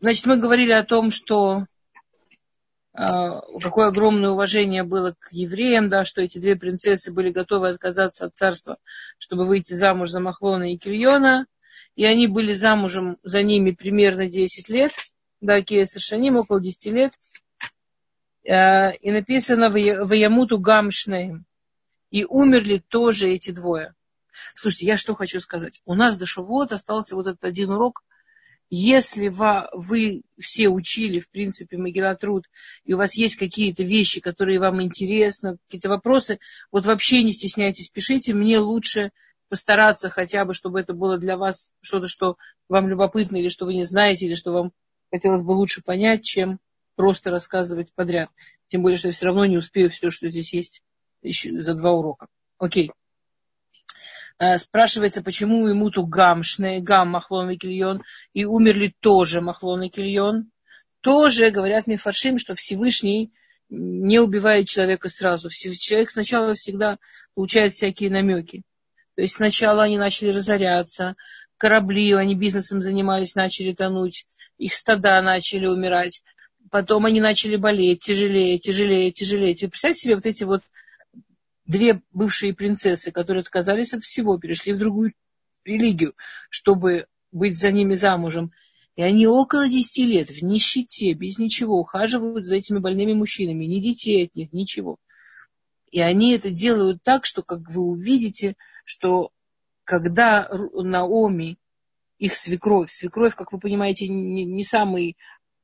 [0.00, 1.64] Значит, мы говорили о том, что
[2.94, 3.04] э,
[3.60, 8.36] какое огромное уважение было к евреям, да, что эти две принцессы были готовы отказаться от
[8.36, 8.78] царства,
[9.18, 11.46] чтобы выйти замуж за Махлона и Кильона.
[11.96, 14.92] И они были замужем за ними примерно 10 лет.
[15.40, 17.12] Да, Кия Саршаним, около 10 лет.
[18.44, 21.44] Э, и написано в Ямуту Гамшнеем.
[22.10, 23.94] И умерли тоже эти двое.
[24.54, 25.82] Слушайте, я что хочу сказать.
[25.84, 28.04] У нас до Шавуот остался вот этот один урок.
[28.70, 32.44] Если вы все учили, в принципе, Магилатруд,
[32.84, 36.38] и у вас есть какие-то вещи, которые вам интересны, какие-то вопросы,
[36.70, 38.34] вот вообще не стесняйтесь, пишите.
[38.34, 39.10] Мне лучше
[39.48, 42.36] постараться хотя бы, чтобы это было для вас что-то, что
[42.68, 44.72] вам любопытно, или что вы не знаете, или что вам
[45.10, 46.60] хотелось бы лучше понять, чем
[46.94, 48.28] просто рассказывать подряд.
[48.66, 50.82] Тем более, что я все равно не успею все, что здесь есть
[51.22, 52.26] еще за два урока.
[52.58, 52.90] Окей.
[54.38, 58.02] Э, спрашивается, почему ему ту гамшный, гам Махлон и Кильон,
[58.34, 60.50] и умерли тоже Махлон и Кильон.
[61.00, 63.32] Тоже говорят Мифаршим, что Всевышний
[63.68, 65.50] не убивает человека сразу.
[65.50, 66.98] Человек сначала всегда
[67.34, 68.62] получает всякие намеки.
[69.16, 71.16] То есть сначала они начали разоряться,
[71.56, 74.26] корабли, они бизнесом занимались, начали тонуть,
[74.58, 76.22] их стада начали умирать.
[76.70, 79.56] Потом они начали болеть, тяжелее, тяжелее, тяжелее.
[79.60, 80.62] Вы представьте себе вот эти вот
[81.68, 85.12] две бывшие принцессы, которые отказались от всего, перешли в другую
[85.64, 86.14] религию,
[86.48, 88.50] чтобы быть за ними замужем.
[88.96, 93.78] И они около десяти лет в нищете, без ничего, ухаживают за этими больными мужчинами, ни
[93.78, 94.96] детей от них, ничего.
[95.92, 99.30] И они это делают так, что, как вы увидите, что
[99.84, 101.58] когда Наоми,
[102.18, 105.16] их свекровь, свекровь, как вы понимаете, не, не самый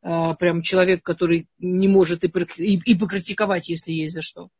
[0.03, 4.51] а, прям человек, который не может и, и, и покритиковать, если есть за что.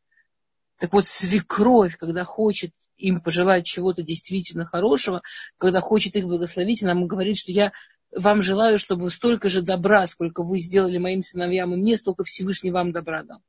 [0.77, 5.21] Так вот, свекровь, когда хочет им пожелать чего-то действительно хорошего,
[5.57, 7.71] когда хочет их благословить, она ему говорит, что я
[8.11, 12.71] вам желаю, чтобы столько же добра, сколько вы сделали моим сыновьям и мне, столько Всевышний
[12.71, 13.41] вам добра дал.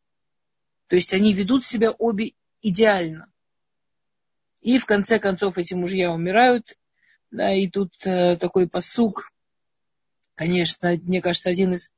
[0.89, 2.33] То есть они ведут себя обе
[2.63, 3.29] идеально.
[4.63, 6.77] И в конце концов эти мужья умирают.
[7.33, 9.33] Да, и тут э, такой посук,
[10.37, 11.93] конечно, мне кажется, один из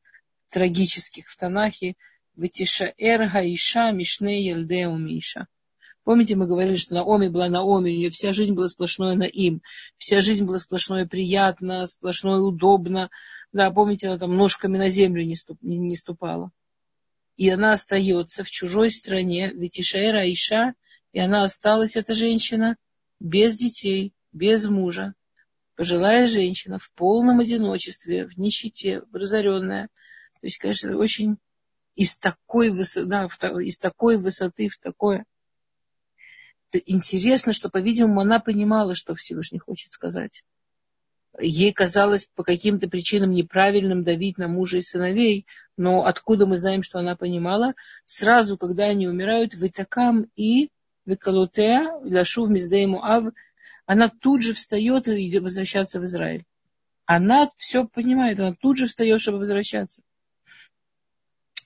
[0.49, 1.97] трагических в Танахе–
[2.38, 5.49] Ватишаэр Гаиша Мишне Елдеу Миша.
[6.04, 9.60] Помните, мы говорили, что Наоми была Наоми, у нее вся жизнь была сплошное на им.
[9.97, 13.10] Вся жизнь была сплошное приятно, сплошное удобно.
[13.53, 16.53] Да, помните, она там ножками на землю не ступала.
[17.37, 20.75] И она остается в чужой стране, ведь Ишаэра Иша,
[21.12, 22.76] и она осталась, эта женщина,
[23.19, 25.15] без детей, без мужа.
[25.75, 29.88] Пожилая женщина в полном одиночестве, в нищете, разоренная.
[30.41, 31.38] То есть, конечно, очень
[31.99, 33.29] из такой высоты, да,
[33.61, 35.25] из такой высоты в такое.
[36.87, 40.45] Интересно, что, по-видимому, она понимала, что Всевышний хочет сказать.
[41.41, 45.45] Ей казалось по каким-то причинам неправильным давить на мужа и сыновей,
[45.77, 47.75] но откуда мы знаем, что она понимала?
[48.05, 50.71] Сразу, когда они умирают, витакам и
[51.05, 53.33] викалутеа, лашув миздейму ав,
[53.87, 56.45] она тут же встает и идет возвращаться в Израиль.
[57.07, 60.03] Она все понимает, она тут же встает, чтобы возвращаться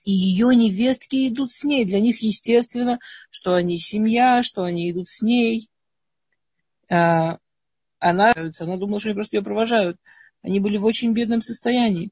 [0.03, 1.85] и ее невестки идут с ней.
[1.85, 2.99] Для них естественно,
[3.29, 5.69] что они семья, что они идут с ней.
[6.89, 7.37] А,
[7.99, 9.97] она, она думала, что они просто ее провожают.
[10.41, 12.11] Они были в очень бедном состоянии.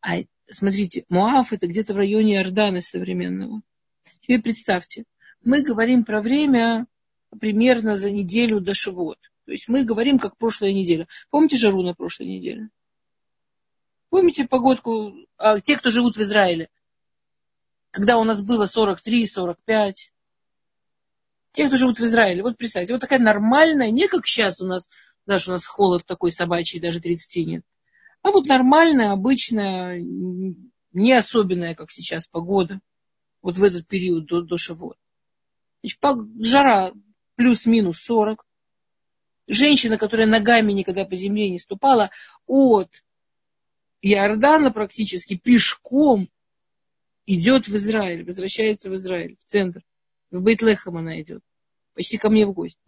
[0.00, 0.16] А
[0.48, 3.62] смотрите, Муаф это где-то в районе Иордана современного.
[4.20, 5.04] Теперь представьте,
[5.44, 6.86] мы говорим про время
[7.40, 9.18] примерно за неделю до Шивот.
[9.44, 11.06] То есть мы говорим, как прошлая неделя.
[11.30, 12.68] Помните жару на прошлой неделе?
[14.10, 15.14] Помните погодку?
[15.36, 16.68] А, те, кто живут в Израиле
[17.90, 20.12] когда у нас было 43, 45.
[21.52, 24.88] Те, кто живут в Израиле, вот представьте, вот такая нормальная, не как сейчас у нас,
[25.26, 27.64] даже у нас холод такой собачий, даже 30 нет,
[28.22, 32.80] а вот нормальная, обычная, не особенная, как сейчас, погода,
[33.42, 34.96] вот в этот период до, до Шавот.
[35.82, 36.00] Значит,
[36.44, 36.92] жара
[37.36, 38.44] плюс-минус 40.
[39.46, 42.10] Женщина, которая ногами никогда по земле не ступала,
[42.46, 43.02] от
[44.02, 46.28] Иордана практически пешком
[47.28, 49.82] идет в Израиль, возвращается в Израиль, в центр.
[50.30, 51.42] В Бейтлехам она идет.
[51.94, 52.80] Почти ко мне в гости.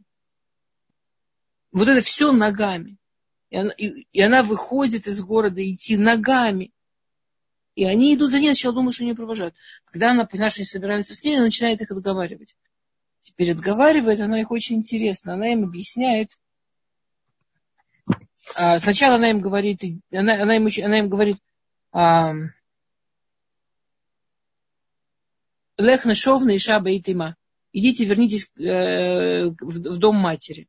[1.72, 2.96] Вот это все ногами.
[3.50, 6.72] И она, и, и она выходит из города идти ногами.
[7.74, 9.54] И они идут за ней, сначала думают, что ее провожают.
[9.84, 12.56] Когда она поняла, что они собираются с ней, она начинает их отговаривать.
[13.20, 15.34] Теперь отговаривает, она их очень интересно.
[15.34, 16.38] Она им объясняет.
[18.56, 19.82] А, сначала она им говорит,
[20.12, 21.36] она, она, им, она им говорит,
[21.92, 22.32] а,
[25.80, 27.36] Лех нашовна иша бейтима.
[27.72, 30.68] Идите, вернитесь э, в, дом матери.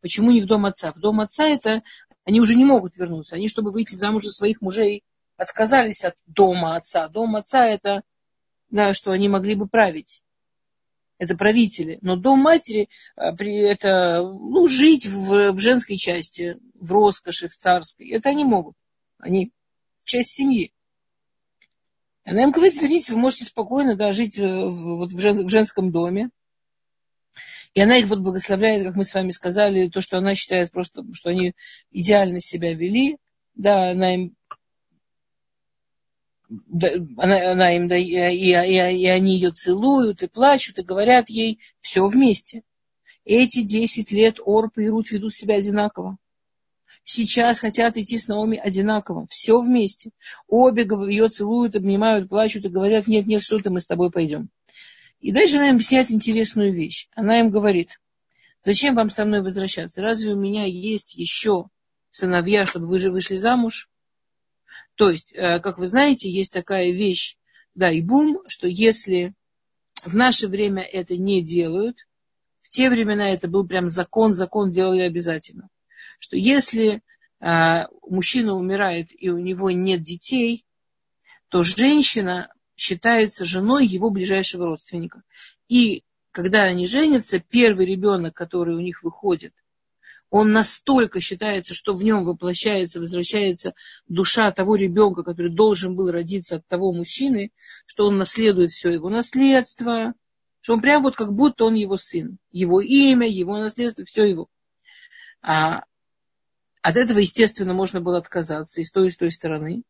[0.00, 0.92] Почему не в дом отца?
[0.92, 1.82] В дом отца это
[2.24, 3.36] они уже не могут вернуться.
[3.36, 5.02] Они, чтобы выйти замуж за своих мужей,
[5.36, 7.08] отказались от дома отца.
[7.08, 8.02] Дом отца это,
[8.70, 10.22] да, что они могли бы править.
[11.18, 11.98] Это правители.
[12.00, 18.10] Но дом матери а, это ну, жить в, в женской части, в роскоши, в царской.
[18.10, 18.76] Это они могут.
[19.18, 19.52] Они
[20.04, 20.72] часть семьи.
[22.24, 25.50] Она им говорит, смотрите, вы можете спокойно да, жить э, в, вот в, жен, в
[25.50, 26.30] женском доме.
[27.74, 31.02] И она их вот благословляет, как мы с вами сказали, то, что она считает просто,
[31.14, 31.54] что они
[31.90, 33.16] идеально себя вели.
[33.54, 34.36] Да, она им
[37.16, 41.60] она, она им да, и, и, и они ее целуют и плачут и говорят ей
[41.80, 42.62] все вместе.
[43.24, 46.18] Эти десять лет Орпа и Рут ведут себя одинаково
[47.04, 49.26] сейчас хотят идти с Наоми одинаково.
[49.28, 50.10] Все вместе.
[50.46, 54.48] Обе ее целуют, обнимают, плачут и говорят, нет, нет, что ты, мы с тобой пойдем.
[55.20, 57.08] И дальше она им объясняет интересную вещь.
[57.14, 58.00] Она им говорит,
[58.64, 60.02] зачем вам со мной возвращаться?
[60.02, 61.66] Разве у меня есть еще
[62.10, 63.88] сыновья, чтобы вы же вышли замуж?
[64.96, 67.36] То есть, э, как вы знаете, есть такая вещь,
[67.74, 69.32] да, и бум, что если
[70.04, 72.06] в наше время это не делают,
[72.60, 75.68] в те времена это был прям закон, закон делали обязательно
[76.22, 77.02] что если
[77.40, 80.64] э, мужчина умирает и у него нет детей,
[81.48, 85.24] то женщина считается женой его ближайшего родственника.
[85.68, 89.52] И когда они женятся, первый ребенок, который у них выходит,
[90.30, 93.74] он настолько считается, что в нем воплощается, возвращается
[94.06, 97.50] душа того ребенка, который должен был родиться от того мужчины,
[97.84, 100.14] что он наследует все его наследство,
[100.60, 102.38] что он прям вот как будто он его сын.
[102.52, 104.48] Его имя, его наследство, все его.
[105.42, 105.82] А
[106.82, 109.82] от этого, естественно, можно было отказаться и с той, и с той стороны.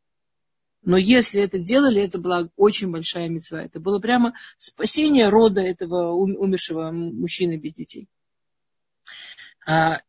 [0.84, 3.62] Но если это делали, это была очень большая мецва.
[3.62, 8.08] Это было прямо спасение рода этого умершего мужчины без детей.
[9.64, 10.00] А,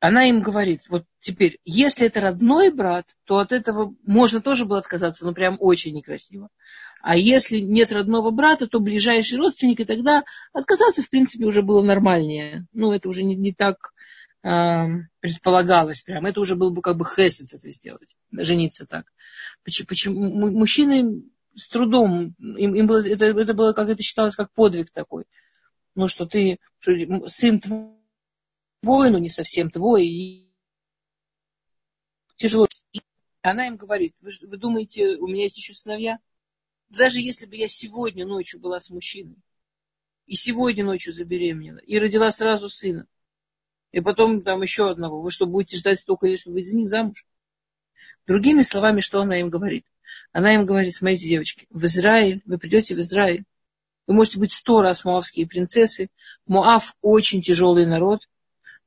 [0.00, 4.78] она им говорит, вот теперь, если это родной брат, то от этого можно тоже было
[4.78, 6.50] отказаться, но прям очень некрасиво.
[7.00, 11.82] А если нет родного брата, то ближайший родственник, и тогда отказаться, в принципе, уже было
[11.82, 12.66] нормальнее.
[12.72, 13.92] Ну, это уже не, не так
[14.40, 16.26] предполагалось прям.
[16.26, 19.12] Это уже был бы как бы хесец это сделать, жениться так.
[19.64, 21.24] Почему, почему мужчины
[21.54, 25.24] с трудом, им, им было, это, это было, как это считалось, как подвиг такой.
[25.94, 26.92] Ну, что ты, что
[27.26, 30.48] сын твой, ну, не совсем твой, и
[32.36, 32.68] тяжело.
[33.42, 36.20] Она им говорит, вы, вы думаете, у меня есть еще сыновья?
[36.88, 39.36] Даже если бы я сегодня ночью была с мужчиной,
[40.26, 43.06] и сегодня ночью забеременела, и родила сразу сына,
[43.92, 45.20] и потом там еще одного.
[45.20, 47.26] Вы что, будете ждать столько лет, чтобы за них замуж?
[48.26, 49.84] Другими словами, что она им говорит?
[50.32, 53.44] Она им говорит, смотрите, девочки, в Израиль, вы придете в Израиль,
[54.08, 56.08] вы можете быть сто раз моавские принцессы.
[56.46, 58.20] Моав очень тяжелый народ.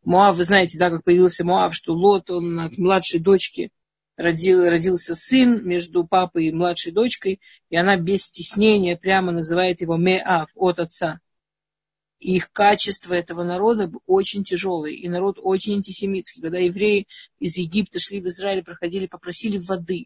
[0.03, 3.71] Моав, вы знаете, да, как появился Моав, что Лот, он от младшей дочки
[4.18, 7.39] родил, родился сын между папой и младшей дочкой,
[7.69, 11.19] и она без стеснения прямо называет его Меав, от отца.
[12.21, 14.91] И их качество этого народа очень тяжелое.
[14.91, 16.44] И народ очень антисемитский.
[16.44, 17.07] Когда евреи
[17.39, 20.06] из Египта шли в Израиль, проходили, попросили воды.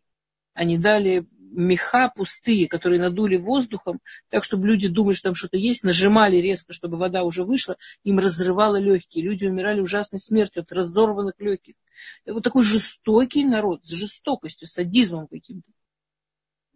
[0.54, 5.84] Они дали меха пустые, которые надули воздухом, так, чтобы люди думали, что там что-то есть,
[5.84, 7.76] нажимали резко, чтобы вода уже вышла,
[8.06, 9.26] им разрывало легкие.
[9.26, 11.76] Люди умирали ужасной смертью от разорванных легких.
[12.24, 15.70] Это вот такой жестокий народ, с жестокостью, с садизмом каким-то.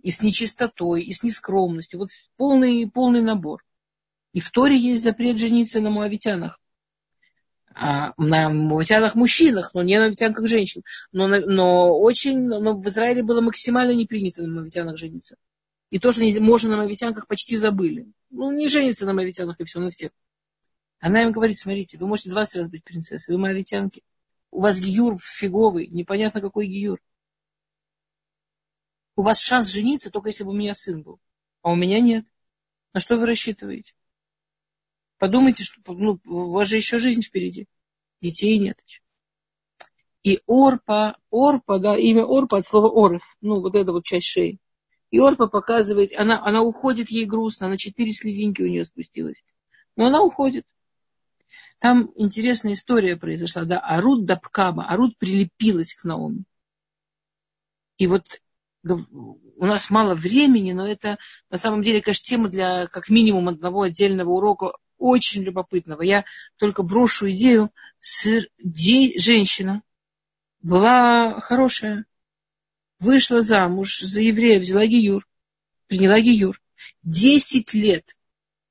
[0.02, 2.00] И с нечистотой, и с нескромностью.
[2.00, 3.64] Вот полный, полный набор.
[4.34, 6.60] И в Торе есть запрет жениться на муавитянах.
[7.74, 10.84] А, на муавитянах мужчинах, но не на муавитянках женщин.
[11.12, 15.36] Но, но очень, но в Израиле было максимально не принято на муавитянах жениться.
[15.90, 18.12] И то, что можно на мавитянках, почти забыли.
[18.30, 20.12] Ну, не жениться на мавитянах и все, на всех.
[21.00, 24.04] Она им говорит, смотрите, вы можете 20 раз быть принцессой, вы мавитянки.
[24.52, 27.00] У вас гиюр фиговый, непонятно какой гиюр.
[29.16, 31.20] У вас шанс жениться, только если бы у меня сын был.
[31.62, 32.26] А у меня нет.
[32.94, 33.94] На что вы рассчитываете?
[35.20, 37.68] Подумайте, что ну, у вас же еще жизнь впереди.
[38.22, 38.84] Детей нет.
[40.24, 44.60] И Орпа, Орпа, да, имя Орпа от слова Орф, ну, вот эта вот часть шеи.
[45.12, 49.44] И Орпа показывает, она, она уходит, ей грустно, она четыре слезинки у нее спустилась.
[49.96, 50.66] Но она уходит.
[51.80, 56.44] Там интересная история произошла, да, Арут Дапкаба, Арут прилепилась к Наоми.
[57.98, 58.42] И вот
[58.86, 61.18] у нас мало времени, но это
[61.50, 66.02] на самом деле, конечно, тема для как минимум одного отдельного урока очень любопытного.
[66.04, 66.26] Я
[66.58, 67.72] только брошу идею.
[68.00, 69.82] Женщина
[70.62, 72.06] была хорошая,
[73.00, 75.28] вышла замуж за еврея, взяла Гиюр,
[75.88, 76.62] приняла Гиюр.
[77.04, 78.16] Десять лет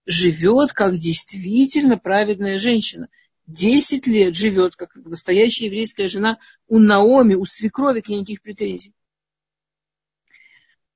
[0.07, 3.09] живет как действительно праведная женщина.
[3.47, 8.95] Десять лет живет как настоящая еврейская жена у Наоми, у свекрови к ней никаких претензий.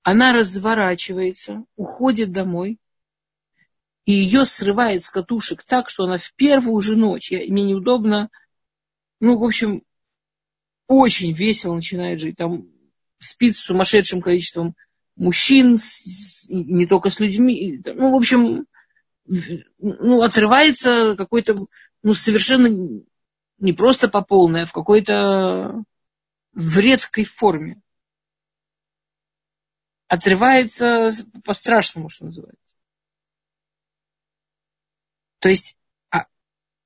[0.03, 2.79] она разворачивается, уходит домой,
[4.05, 8.31] и ее срывает с катушек так, что она в первую же ночь, я, мне неудобно,
[9.21, 9.83] ну, в общем,
[10.89, 12.37] очень весело начинает жить.
[12.37, 12.67] Там
[13.19, 14.75] спит с сумасшедшим количеством
[15.17, 17.81] мужчин, с, не только с людьми.
[17.85, 18.67] Ну, в общем,
[19.79, 21.55] ну, отрывается какой-то,
[22.03, 22.69] ну, совершенно
[23.59, 25.85] не просто по полной, а в какой-то
[26.53, 27.81] вредской форме.
[30.09, 31.11] Отрывается
[31.45, 32.62] по-страшному, что называется.
[35.43, 35.77] То есть
[36.09, 36.27] а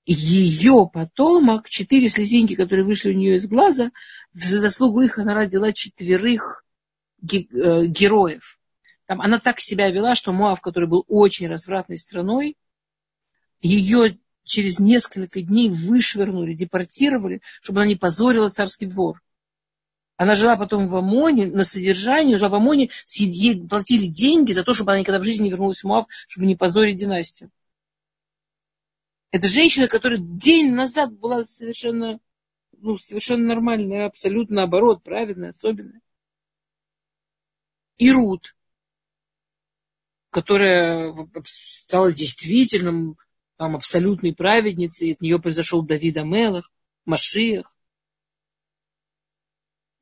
[0.06, 3.92] ее потомок, четыре слезинки, которые вышли у нее из глаза,
[4.32, 6.64] за заслугу их она родила четверых
[7.22, 7.36] э,
[7.86, 8.58] героев.
[9.04, 12.56] Там она так себя вела, что Моав, который был очень развратной страной,
[13.60, 19.22] ее через несколько дней вышвырнули, депортировали, чтобы она не позорила царский двор.
[20.16, 24.72] Она жила потом в Амоне на содержании, жила в Амоне, ей платили деньги за то,
[24.72, 27.50] чтобы она никогда в жизни не вернулась в Моав, чтобы не позорить династию.
[29.30, 32.20] Это женщина, которая день назад была совершенно,
[32.72, 36.00] ну, совершенно нормальная, абсолютно наоборот, правильная, особенная.
[37.98, 38.56] И Рут,
[40.30, 41.14] которая
[41.44, 43.14] стала действительно
[43.56, 46.70] там, абсолютной праведницей, от нее произошел Давид Амелах,
[47.04, 47.74] Машиях.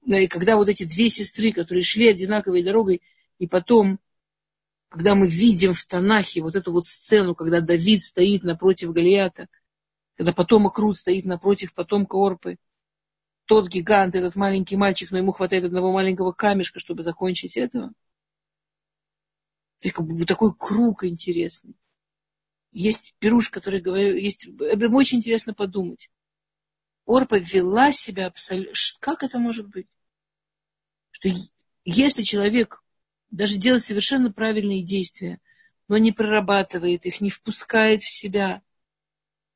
[0.06, 3.00] И когда вот эти две сестры, которые шли одинаковой дорогой,
[3.38, 4.00] и потом,
[4.94, 9.48] когда мы видим в Танахе вот эту вот сцену, когда Давид стоит напротив Галията,
[10.14, 12.58] когда потомок Рут стоит напротив потомка Орпы,
[13.46, 17.92] тот гигант, этот маленький мальчик, но ему хватает одного маленького камешка, чтобы закончить этого–
[20.28, 21.74] такой круг интересный.
[22.70, 26.08] Есть пируш, который говорит, есть, это очень интересно подумать.
[27.04, 28.74] Орпа вела себя абсолютно...
[29.00, 29.88] Как это может быть?
[31.10, 31.30] Что
[31.84, 32.83] если человек
[33.34, 35.40] даже делает совершенно правильные действия,
[35.88, 38.62] но не прорабатывает их, не впускает в себя,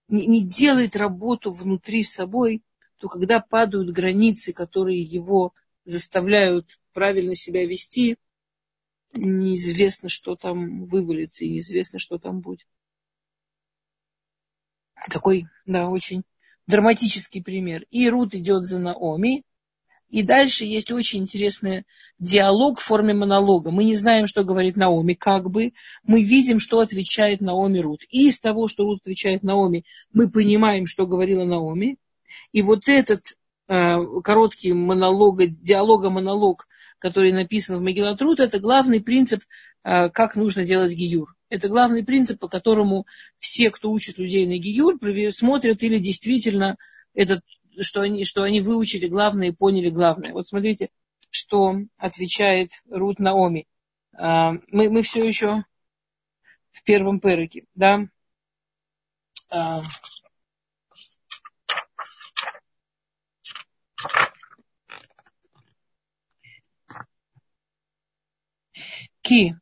[0.08, 2.62] не, не делает работу внутри собой,
[2.96, 5.54] то когда падают границы, которые его
[5.84, 8.16] заставляют правильно себя вести,
[9.14, 12.66] неизвестно, что там вывалится, и неизвестно, что там будет.
[15.08, 16.24] Такой, да, очень
[16.66, 17.86] драматический пример.
[17.90, 19.44] И Рут идет за Наоми,
[20.10, 21.84] и дальше есть очень интересный
[22.18, 23.70] диалог в форме монолога.
[23.70, 25.72] Мы не знаем, что говорит Наоми, как бы.
[26.02, 28.02] Мы видим, что отвечает Наоми Рут.
[28.10, 31.98] И из того, что Рут отвечает Наоми, мы понимаем, что говорила Наоми.
[32.52, 33.36] И вот этот
[33.68, 36.66] э, короткий монолог, диалога-монолог
[36.98, 39.42] который написан в Мегилатрут, это главный принцип,
[39.84, 41.34] э, как нужно делать гиюр.
[41.48, 43.06] Это главный принцип, по которому
[43.38, 44.98] все, кто учит людей на гиюр,
[45.32, 46.76] смотрят или действительно
[47.14, 47.40] этот,
[47.82, 50.32] что, они, что они выучили главное и поняли главное.
[50.32, 50.90] Вот смотрите,
[51.30, 53.66] что отвечает Рут Наоми.
[54.18, 55.64] Э, мы, мы все еще
[56.72, 58.08] в первом переке, да?
[59.50, 59.80] Э,
[69.22, 69.54] Ки.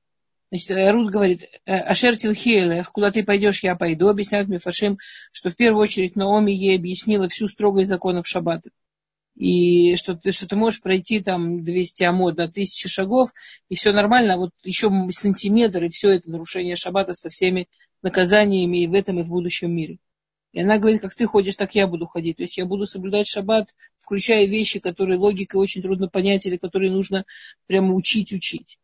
[0.51, 4.09] Значит, э, Рут говорит, «Э, Ашер Тилхиелех, куда ты пойдешь, я пойду.
[4.09, 4.99] Объясняют Мифашим,
[5.33, 8.71] что в первую очередь Наоми ей объяснила всю строгость законов Шаббата.
[9.35, 13.31] И что, ты, что ты можешь пройти там 200 амод на тысячи шагов,
[13.69, 17.69] и все нормально, а вот еще сантиметр, и все это нарушение Шаббата со всеми
[18.03, 19.99] наказаниями и в этом, и в будущем мире.
[20.53, 22.37] И она говорит, как ты ходишь, так я буду ходить.
[22.39, 26.91] То есть я буду соблюдать шаббат, включая вещи, которые логикой очень трудно понять, или которые
[26.91, 27.27] нужно
[27.67, 28.79] прямо учить-учить.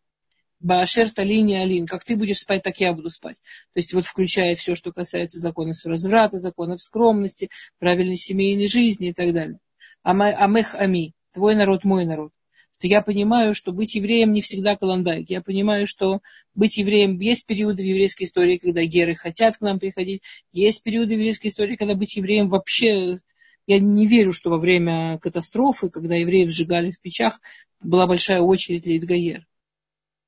[0.62, 3.42] Баашер Талини Алин, как ты будешь спать, так я буду спать.
[3.74, 9.12] То есть вот включая все, что касается законов разврата, законов скромности, правильной семейной жизни и
[9.12, 9.58] так далее.
[10.02, 12.32] Амех Ами, твой народ, мой народ.
[12.78, 15.30] Что я понимаю, что быть евреем не всегда каландайк.
[15.30, 16.20] Я понимаю, что
[16.54, 20.22] быть евреем есть периоды в еврейской истории, когда геры хотят к нам приходить.
[20.52, 23.18] Есть периоды в еврейской истории, когда быть евреем вообще
[23.66, 27.40] я не верю, что во время катастрофы, когда евреев сжигали в печах,
[27.80, 29.46] была большая очередь Лейтгаер.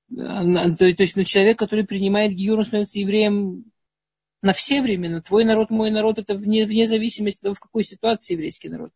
[0.09, 3.65] То, то есть ну, человек, который принимает гиюр, он становится евреем
[4.43, 5.23] на все времена.
[5.23, 8.93] Твой народ, мой народ, это вне, вне зависимости от того, в какой ситуации еврейский народ.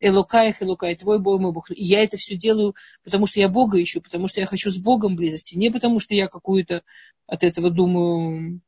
[0.00, 1.70] Элукаях, Элукай, твой Бог, мой Бог.
[1.70, 4.78] И я это все делаю, потому что я Бога ищу, потому что я хочу с
[4.78, 5.56] Богом близости.
[5.58, 6.82] Не потому что я какую-то
[7.26, 8.60] от этого думаю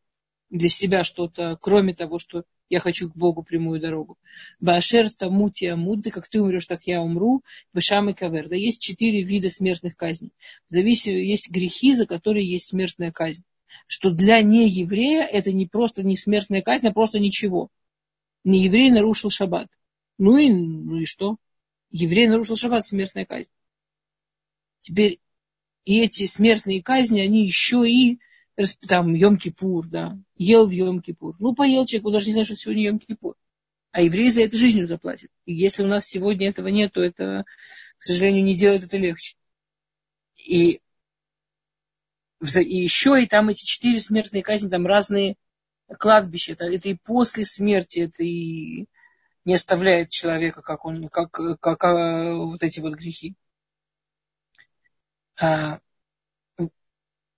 [0.51, 4.19] для себя что-то, кроме того, что я хочу к Богу прямую дорогу.
[4.61, 7.43] Башер тамути амуд, как ты умрешь, так я умру.
[7.73, 8.49] Бешам и кавер.
[8.49, 10.33] Да есть четыре вида смертных казней.
[10.69, 13.45] Зависит, есть грехи, за которые есть смертная казнь.
[13.87, 17.71] Что для нееврея это не просто не смертная казнь, а просто ничего.
[18.45, 19.69] Не еврей нарушил шаббат.
[20.19, 21.37] Ну и, ну и что?
[21.91, 23.51] Еврей нарушил шаббат, смертная казнь.
[24.81, 25.21] Теперь
[25.85, 28.21] И эти смертные казни, они еще и
[28.87, 31.35] там Йом-Кипур, да, ел в Йом-Кипур.
[31.39, 33.35] Ну, поел человек, он даже не знает, что сегодня Йом-Кипур.
[33.93, 35.31] А евреи за это жизнью заплатят.
[35.47, 37.45] И если у нас сегодня этого нет, то это,
[37.99, 39.37] к сожалению, не делает это легче.
[40.37, 40.81] И,
[42.41, 45.37] и еще и там эти четыре смертные казни, там разные
[45.99, 46.53] кладбища.
[46.53, 48.87] Это, это и после смерти, это и
[49.45, 53.35] не оставляет человека, как он, как, как, как вот эти вот грехи.
[55.41, 55.81] А,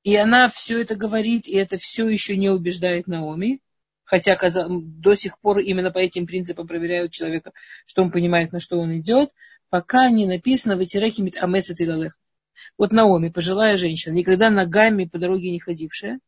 [0.04, 3.60] и она все это говорит, и это все еще не убеждает Наоми.
[4.04, 7.52] Хотя до сих пор именно по этим принципам проверяют человека,
[7.86, 9.30] что он понимает, на что он идет,
[9.70, 12.18] пока не написано «Ватираки мит амецет и лалех».
[12.76, 16.20] Вот Наоми, пожилая женщина, никогда ногами по дороге не ходившая,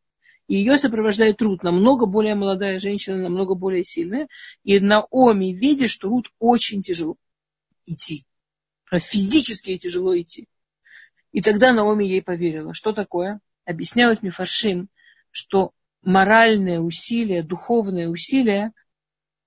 [0.46, 4.28] и ее сопровождает Рут, намного более молодая женщина, намного более сильная.
[4.62, 7.16] И Наоми видит, что Рут очень тяжело
[7.86, 8.24] идти.
[8.92, 10.46] Физически тяжело идти.
[11.32, 12.74] И тогда Наоми ей поверила.
[12.74, 13.40] Что такое?
[13.64, 14.88] Объясняют Мифаршим,
[15.30, 18.72] что моральное усилие, духовное усилие,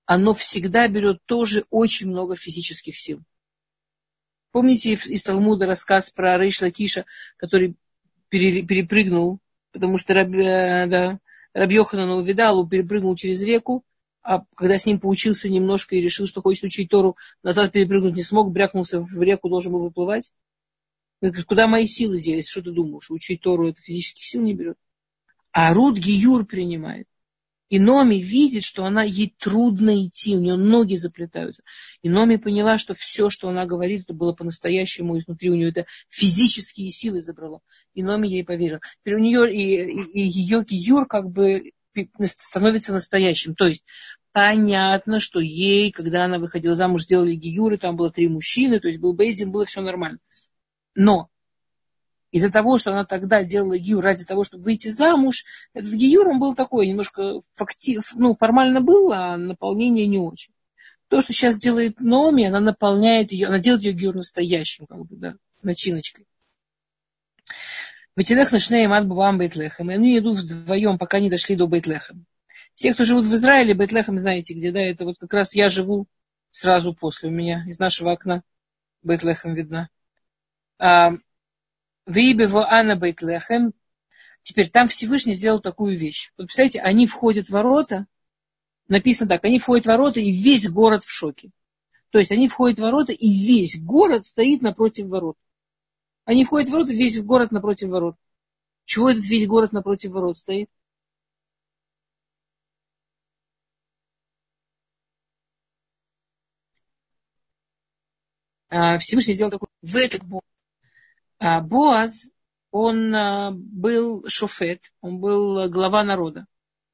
[0.06, 3.22] оно всегда берет тоже очень много физических сил.
[4.52, 7.04] Помните из Талмуда рассказ про Рейшла Киша,
[7.36, 7.76] который
[8.30, 9.38] перепрыгнул,
[9.72, 11.20] потому что Раб, э, да,
[11.52, 13.84] Рабьоханан увидал, перепрыгнул через реку,
[14.22, 18.22] а когда с ним поучился немножко и решил, что хочет учить Тору, назад перепрыгнуть не
[18.22, 20.32] смог, брякнулся в реку, должен был выплывать.
[21.46, 22.48] Куда мои силы делись?
[22.48, 23.10] Что ты думаешь?
[23.10, 24.76] Учить Тору это физических сил не берет.
[25.52, 27.06] А Руд Гиюр принимает.
[27.68, 31.62] И Номи видит, что она ей трудно идти, у нее ноги заплетаются.
[32.00, 35.86] И Номи поняла, что все, что она говорит, это было по-настоящему изнутри, у нее это
[36.08, 37.60] физические силы забрало.
[37.92, 38.80] И Номи ей поверила.
[39.00, 41.72] Теперь у нее и, и, и ее Гиюр как бы
[42.22, 43.54] становится настоящим.
[43.54, 43.84] То есть
[44.32, 49.00] понятно, что ей, когда она выходила замуж, сделали Гиюры, там было три мужчины, то есть
[49.00, 50.20] был Бейздин, было все нормально.
[50.98, 51.30] Но
[52.32, 56.40] из-за того, что она тогда делала гиюр ради того, чтобы выйти замуж, этот гиюр, он
[56.40, 60.52] был такой, немножко факти, ну, формально был, а наполнение не очень.
[61.06, 65.16] То, что сейчас делает Номи, она наполняет ее, она делает ее гиюр настоящим, как бы,
[65.16, 66.26] да, начиночкой.
[68.16, 69.92] Ватилех начней мат бувам Бейтлехем.
[69.92, 72.26] И они идут вдвоем, пока не дошли до Бейтлехем.
[72.74, 76.08] Все, кто живут в Израиле, Бейтлехем знаете, где, да, это вот как раз я живу
[76.50, 78.42] сразу после у меня из нашего окна
[79.04, 79.88] Бейтлехем видно.
[80.78, 83.72] Вибево Анна Бейтлехем.
[84.42, 86.32] Теперь там Всевышний сделал такую вещь.
[86.38, 88.06] Вот представляете, они входят в ворота,
[88.86, 91.50] написано так, они входят в ворота, и весь город в шоке.
[92.10, 95.36] То есть они входят в ворота, и весь город стоит напротив ворот.
[96.24, 98.16] Они входят в ворота, весь город напротив ворот.
[98.84, 100.70] Чего этот весь город напротив ворот стоит?
[108.98, 110.44] Всевышний сделал такой в этот город
[111.38, 112.30] а Боаз,
[112.70, 116.46] он а, был шофет, он был глава народа,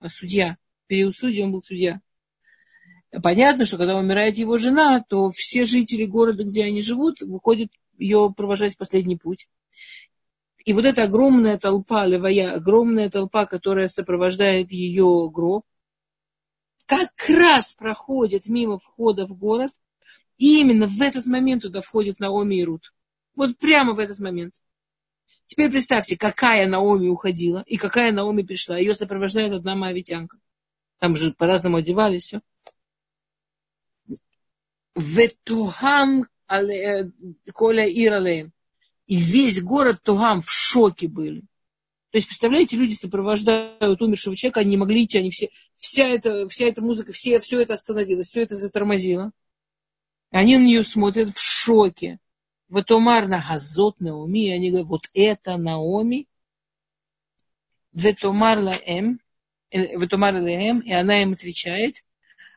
[0.08, 0.56] судья.
[0.84, 2.00] В период судьи он был судья.
[3.22, 8.32] Понятно, что когда умирает его жена, то все жители города, где они живут, выходят ее
[8.36, 9.48] провожать в последний путь.
[10.64, 15.64] И вот эта огромная толпа, левая, огромная толпа, которая сопровождает ее гроб,
[16.86, 19.70] как раз проходит мимо входа в город,
[20.36, 22.92] и именно в этот момент туда входит Наоми и Рут.
[23.34, 24.54] Вот прямо в этот момент.
[25.46, 28.78] Теперь представьте, какая Наоми уходила и какая Наоми пришла.
[28.78, 30.38] Ее сопровождает одна моавитянка.
[30.98, 32.40] Там же по-разному одевались, все.
[34.94, 36.26] Ветухам
[37.52, 38.52] коля иралеем.
[39.06, 41.40] И весь город Тугам в шоке были.
[42.10, 46.46] То есть, представляете, люди сопровождают умершего человека, они не могли идти, они все, вся, эта,
[46.46, 49.32] вся эта музыка, все, все это остановилось, все это затормозило.
[50.30, 52.20] Они на нее смотрят в шоке.
[52.74, 56.26] Ветомар на газот Наоми, и они говорят, вот это Наоми.
[57.92, 59.20] Ветомар лаэм,
[59.70, 62.04] Ветомар лаэм, и она им отвечает,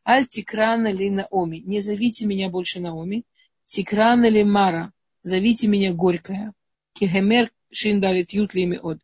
[0.06, 3.26] Аль тикрана ли Наоми, не зовите меня больше Наоми,
[3.66, 6.54] тикрана ли Мара, зовите меня Горькая.
[6.94, 9.00] Кихемер шиндалит ютлими от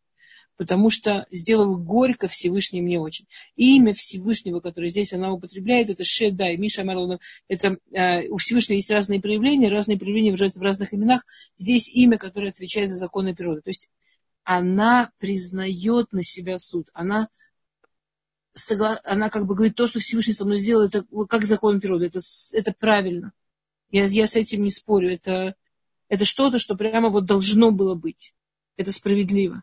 [0.63, 3.27] потому что сделал горько Всевышний мне очень.
[3.57, 7.19] И имя Всевышнего, которое здесь она употребляет, это Шедай, Миша Марлонов.
[7.49, 11.25] Это э, у Всевышнего есть разные проявления, разные проявления выражаются в разных именах.
[11.57, 13.59] Здесь имя, которое отвечает за законы природы.
[13.59, 13.89] То есть
[14.45, 16.89] она признает на себя суд.
[16.93, 17.27] Она
[18.53, 19.01] согла...
[19.03, 22.21] она как бы говорит, то, что Всевышний со мной сделал, это как закон природы, это,
[22.53, 23.33] это правильно.
[23.91, 25.11] Я, я с этим не спорю.
[25.11, 25.55] Это,
[26.07, 28.33] это что-то, что прямо вот должно было быть.
[28.77, 29.61] Это справедливо.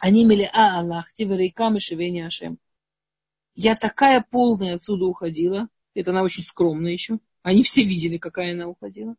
[0.00, 2.58] Они мили а Аллах, тиверейкам и шевени Ашем.
[3.54, 5.68] Я такая полная отсюда уходила.
[5.94, 7.18] Это она очень скромная еще.
[7.42, 9.14] Они все видели, какая она уходила.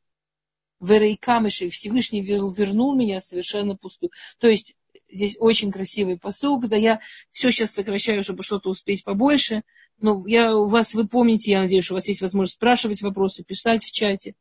[0.79, 4.11] Верейкамыши, Всевышний вернул меня совершенно пустую.
[4.39, 4.75] То есть
[5.11, 6.99] здесь очень красивый посыл, когда я
[7.31, 9.61] все сейчас сокращаю, чтобы что-то успеть побольше.
[9.99, 13.43] Но я у вас, вы помните, я надеюсь, что у вас есть возможность спрашивать вопросы,
[13.43, 14.33] писать в чате.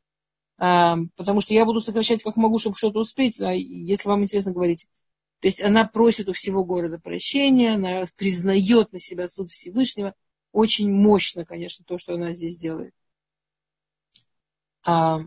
[0.57, 4.53] А, потому что я буду сокращать как могу, чтобы что-то успеть, а если вам интересно,
[4.53, 4.87] говорить.
[5.41, 10.15] То есть она просит у всего города прощения, она признает на себя суд Всевышнего.
[10.53, 12.95] Очень мощно, конечно, то, что она здесь делает.
[14.85, 15.21] А,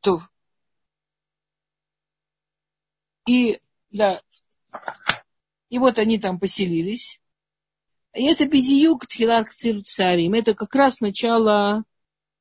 [0.00, 0.20] то.
[3.26, 4.20] И, да,
[5.70, 7.20] и вот они там поселились.
[8.14, 10.34] И это бедиюк тхилак царим.
[10.34, 11.84] Это как раз начало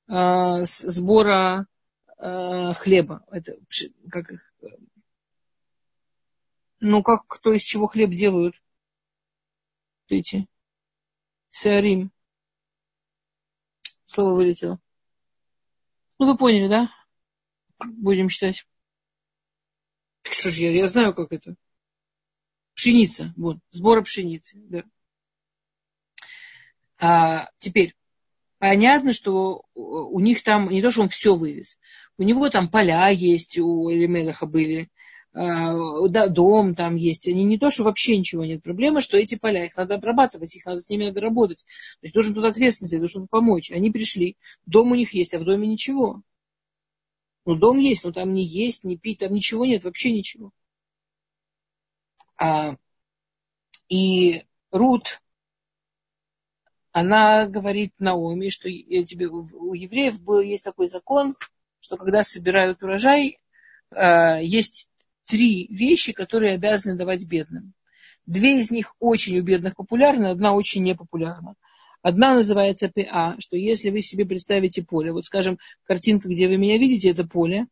[0.07, 1.67] э, сбора
[2.19, 3.23] э, хлеба.
[3.31, 3.57] Это
[4.11, 4.53] как их,
[6.83, 8.61] ну, как, кто из чего хлеб делают?
[10.09, 10.47] Эти.
[11.49, 12.11] Сарим.
[14.05, 14.79] Слово вылетело.
[16.19, 16.91] Ну, вы поняли, да?
[17.79, 18.67] Будем читать.
[20.23, 21.55] Что ж я, я знаю, как это.
[22.75, 24.83] Пшеница, вот, сбора пшеницы, да.
[26.99, 27.95] А, теперь,
[28.57, 31.79] понятно, что у них там, не то, что он все вывез,
[32.17, 34.89] у него там поля есть, у Элемелаха были,
[35.33, 37.27] да, дом там есть.
[37.27, 38.61] Они не то, что вообще ничего нет.
[38.61, 41.63] Проблема, что эти поля, их надо обрабатывать, их надо с ними надо работать.
[42.01, 43.71] То есть должен тут ответственность, должен помочь.
[43.71, 46.21] Они пришли, дом у них есть, а в доме ничего.
[47.45, 50.51] Ну, дом есть, но там не есть, не пить, там ничего нет, вообще ничего.
[52.37, 52.77] А,
[53.89, 55.21] и Рут,
[56.91, 61.35] она говорит Наоми, что я тебе, у евреев был, есть такой закон,
[61.79, 63.39] что когда собирают урожай,
[63.91, 64.89] а, есть
[65.25, 67.73] три вещи, которые обязаны давать бедным.
[68.25, 71.55] Две из них очень у бедных популярны, одна очень непопулярна.
[72.01, 76.77] Одна называется ПА, что если вы себе представите поле, вот скажем, картинка, где вы меня
[76.77, 77.67] видите, это поле.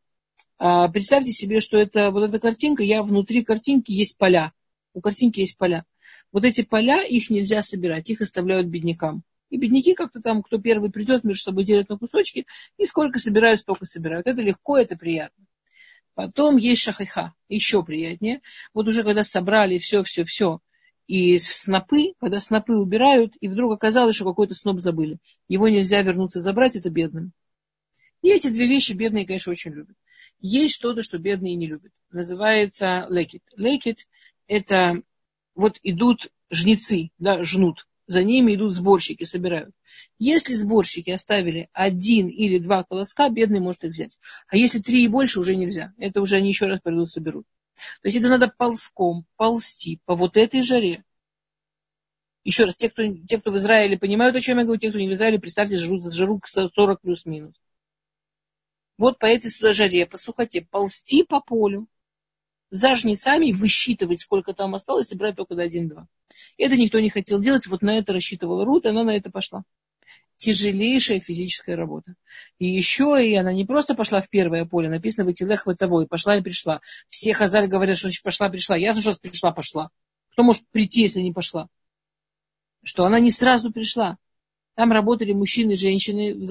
[0.58, 4.54] А, представьте себе, что это вот эта картинка, я внутри картинки есть поля.
[4.94, 5.86] У картинки есть поля.
[6.32, 9.24] Вот эти поля, их нельзя собирать, их оставляют беднякам.
[9.50, 12.46] И бедняки как-то там, кто первый придет, между собой делят на кусочки,
[12.78, 14.28] и сколько собирают, столько собирают.
[14.28, 15.46] Это легко, это приятно.
[16.13, 18.41] Потом есть шахиха, еще приятнее.
[18.74, 20.60] Вот уже когда собрали все, все, все,
[21.08, 25.19] и снопы, когда снопы убирают, и вдруг оказалось, что какой-то сноп забыли.
[25.47, 27.34] Его нельзя вернуться забрать, это бедным.
[28.21, 29.95] И эти две вещи бедные, конечно, очень любят.
[30.39, 31.91] Есть что-то, что бедные не любят.
[32.12, 33.43] Называется лекит.
[33.56, 34.08] Лекит–
[34.47, 35.02] это
[35.56, 37.88] вот идут жнецы, да, жнут.
[38.12, 39.74] За ними идут сборщики, собирают.
[40.19, 44.19] Если сборщики оставили один или два колоска, бедный может их взять.
[44.50, 45.93] А если три и больше, уже нельзя.
[45.97, 47.45] Это уже они еще раз придут, соберут.
[47.78, 51.06] То есть это надо ползком, ползти по вот этой жаре.
[52.43, 55.00] Еще раз, те кто, те, кто в Израиле понимают, о чем я говорю, те, кто
[55.00, 57.56] не в Израиле, представьте, жрут, жрут 40 плюс-минус.
[58.97, 61.88] Вот по этой жаре, по сухоте, ползти по полю,
[62.72, 66.06] за жнецами высчитывать, сколько там осталось, и брать только до 1-2.
[66.58, 69.64] Это никто не хотел делать, вот на это рассчитывала Рут, и она на это пошла
[70.42, 72.16] тяжелейшая физическая работа.
[72.58, 76.08] И еще и она не просто пошла в первое поле, написано в Этилех того, и
[76.08, 76.82] пошла и пришла.
[77.10, 78.76] Все хазали говорят, что пошла, пришла.
[78.76, 79.92] Ясно, что пришла, пошла.
[80.32, 81.68] Кто может прийти, если не пошла?
[82.84, 84.18] Что она не сразу пришла.
[84.76, 86.42] Там работали мужчины и женщины.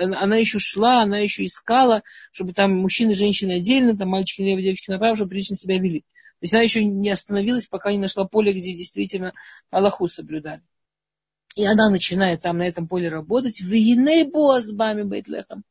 [0.00, 4.62] Она еще шла, она еще искала, чтобы там мужчины и женщины отдельно, там мальчики налево,
[4.62, 6.00] девочки направо, чтобы прилично себя вели.
[6.00, 9.32] То есть она еще не остановилась, пока не нашла поле, где действительно
[9.70, 10.62] Аллаху соблюдали.
[11.56, 13.60] И она начинает там на этом поле работать.
[13.60, 15.64] Виней босс бами Бейтлехом.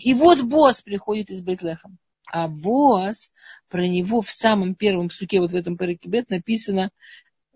[0.00, 1.98] И вот босс приходит из Бейтлехом.
[2.24, 3.32] А босс,
[3.68, 6.90] про него в самом первом суке, вот в этом паракибет написано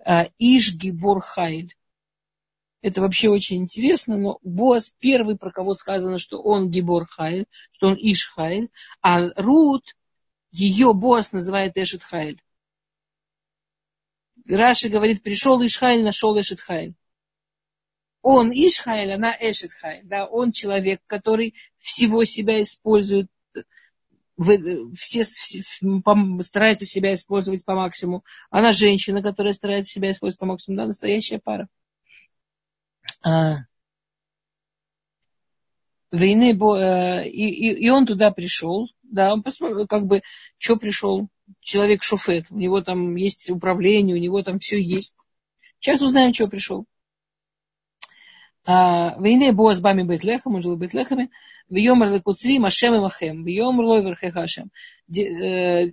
[0.05, 1.75] а, Иш Гибор Хайль.
[2.83, 7.89] Это вообще очень интересно, но босс первый, про кого сказано, что он Гибор Хайль, что
[7.89, 8.71] он Иш Хайль,
[9.03, 9.85] а Рут,
[10.51, 12.41] ее босс называет Эшет Хайль.
[14.47, 16.95] Раши говорит, пришел Ишхайль, нашел Эшет Хайль
[18.23, 23.29] он Ишхайль, она Эшетхайль, да, он человек, который всего себя использует,
[24.97, 28.25] все старается себя использовать по максимуму.
[28.51, 31.69] Она женщина, которая старается себя использовать по максимуму, да, настоящая пара.
[33.23, 33.59] А,
[36.11, 40.23] войны, э, и, и, и он туда пришел, да, он посмотрел, как бы,
[40.59, 41.29] что пришел,
[41.61, 45.15] человек шуфет, у него там есть управление, у него там все есть.
[45.79, 46.87] Сейчас узнаем, что пришел.
[48.67, 51.31] А, войны Боа с Бами Бетлехом, он жил в Бетлехаме,
[51.69, 54.71] в Йомар Лекуцри, Машем и Махем, в Йомар Лойверхехашем.
[55.17, 55.93] Э,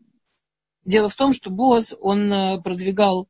[0.83, 3.29] дело в том, что Боас, он э, продвигал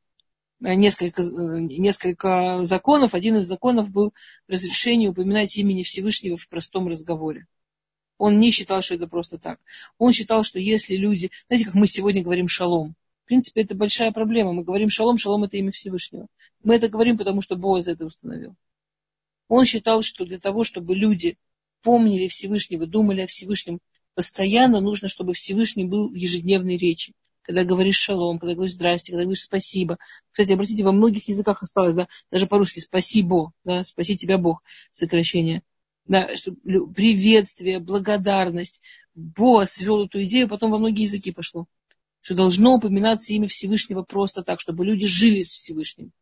[0.60, 3.14] несколько, э, несколько законов.
[3.14, 4.12] Один из законов был
[4.46, 7.46] разрешение упоминать имени Всевышнего в простом разговоре.
[8.18, 9.60] Он не считал, что это просто так.
[9.96, 11.30] Он считал, что если люди...
[11.46, 12.96] Знаете, как мы сегодня говорим шалом.
[13.24, 14.52] В принципе, это большая проблема.
[14.52, 16.26] Мы говорим шалом, шалом это имя Всевышнего.
[16.64, 18.56] Мы это говорим, потому что Боаз это установил.
[19.46, 21.38] Он считал, что для того, чтобы люди
[21.82, 23.78] помнили Всевышнего, думали о Всевышнем,
[24.14, 27.14] постоянно нужно, чтобы Всевышний был в ежедневной речи.
[27.48, 29.98] Когда говоришь шалом, когда говоришь здрасте, когда говоришь спасибо.
[30.30, 35.62] Кстати, обратите, во многих языках осталось, да, даже по-русски спасибо, да, спаси тебя Бог, сокращение
[36.08, 38.82] да, что, приветствие, благодарность.
[39.14, 41.66] Бо свел эту идею, потом во многие языки пошло.
[42.20, 46.12] Что должно упоминаться имя Всевышнего просто так, чтобы люди жили с Всевышним.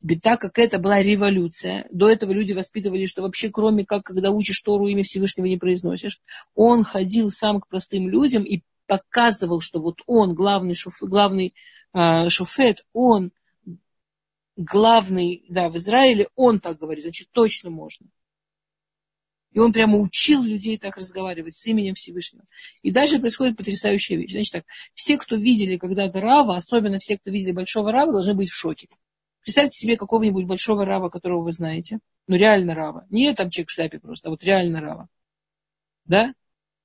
[0.00, 4.30] Ведь так как это была революция, до этого люди воспитывали, что вообще кроме как, когда
[4.30, 6.20] учишь Тору, имя Всевышнего не произносишь,
[6.54, 11.54] он ходил сам к простым людям и показывал, что вот он, главный, шуф, главный
[11.92, 13.32] э, шуфет, он
[14.56, 18.06] главный, да, в Израиле, он так говорит, значит, точно можно.
[19.52, 22.44] И он прямо учил людей так разговаривать с именем Всевышнего.
[22.82, 24.32] И дальше происходит потрясающая вещь.
[24.32, 28.50] Значит так, все, кто видели когда-то Рава, особенно все, кто видели Большого Рава, должны быть
[28.50, 28.88] в шоке.
[29.42, 32.00] Представьте себе какого-нибудь Большого Рава, которого вы знаете.
[32.26, 33.06] Ну, реально Рава.
[33.10, 35.08] Не там человек в шляпе просто, а вот реально Рава.
[36.04, 36.34] Да?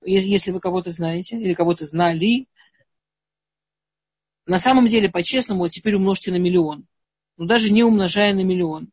[0.02, 2.48] Если вы кого-то знаете или кого-то знали.
[4.46, 6.88] На самом деле, по-честному, вот теперь умножьте на миллион.
[7.38, 8.92] Ну, даже не умножая на миллион.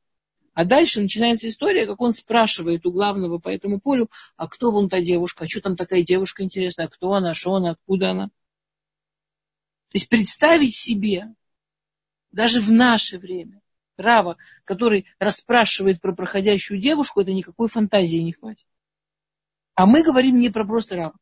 [0.57, 4.88] А дальше начинается история, как он спрашивает у главного по этому полю, а кто вон
[4.88, 8.29] та девушка, а что там такая девушка интересная, а кто она, что она, откуда она.
[8.29, 11.35] То есть представить себе,
[12.31, 13.61] даже в наше время,
[13.97, 18.66] Рава, который расспрашивает про проходящую девушку, это никакой фантазии не хватит.
[19.77, 21.15] А мы говорим не про просто Рава.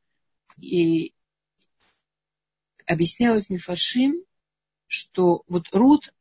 [0.58, 1.12] И
[2.86, 4.22] объясняют Мифашим,
[4.86, 6.14] что вот Рут,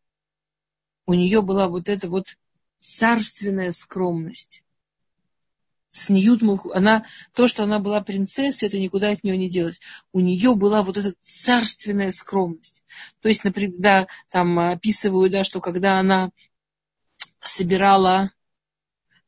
[1.06, 2.36] у нее была вот эта вот
[2.80, 4.63] царственная скромность.
[5.91, 9.80] С Ньютмух, она, то, что она была принцессой, это никуда от нее не делось.
[10.12, 12.84] У нее была вот эта царственная скромность.
[13.22, 16.32] То есть, например, да, там описываю, да, что когда она
[17.41, 18.32] собирала,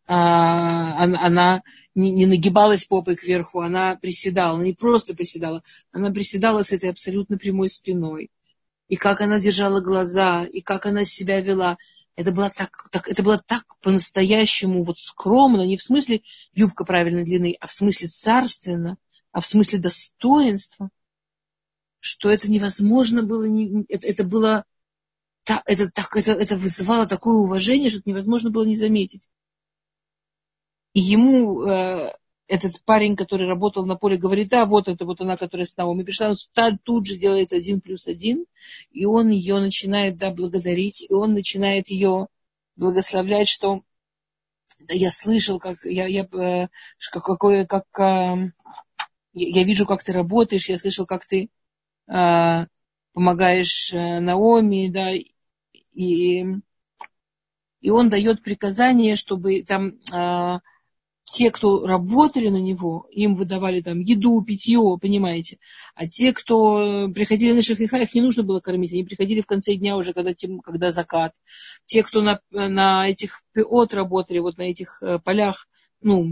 [0.08, 1.63] а, она, она
[1.95, 7.38] не, не нагибалась попой кверху, она приседала, не просто приседала, она приседала с этой абсолютно
[7.38, 8.29] прямой спиной.
[8.88, 11.77] И как она держала глаза, и как она себя вела.
[12.15, 16.21] Это было так, так, это было так по-настоящему вот скромно, не в смысле
[16.53, 18.97] юбка правильной длины, а в смысле царственно,
[19.31, 20.89] а в смысле достоинства,
[21.99, 23.45] что это невозможно было,
[23.89, 24.65] это, это было,
[25.65, 29.27] это, так, это, это вызывало такое уважение, что это невозможно было не заметить.
[30.95, 32.13] И ему э,
[32.47, 36.01] этот парень, который работал на поле, говорит, да, вот это вот она, которая с нами.
[36.01, 38.45] И пришла, он тут же делает один плюс один,
[38.91, 42.27] и он ее начинает, да, благодарить, и он начинает ее
[42.77, 43.84] благословлять, что
[44.88, 46.67] я слышал, как я, я э,
[47.12, 48.51] какое, как э,
[49.34, 51.49] я вижу, как ты работаешь, я слышал, как ты
[52.08, 52.65] э,
[53.12, 56.45] помогаешь э, Наоми, да, и,
[57.81, 60.60] и он дает приказание, чтобы там э,
[61.25, 65.57] те, кто работали на него, им выдавали там еду, питье, понимаете.
[65.95, 68.93] А те, кто приходили на шахиха, их не нужно было кормить.
[68.93, 71.33] Они приходили в конце дня уже, когда, тем, когда закат.
[71.83, 75.67] Те, кто на, на этих пиот работали, вот на этих э, полях,
[76.01, 76.31] ну,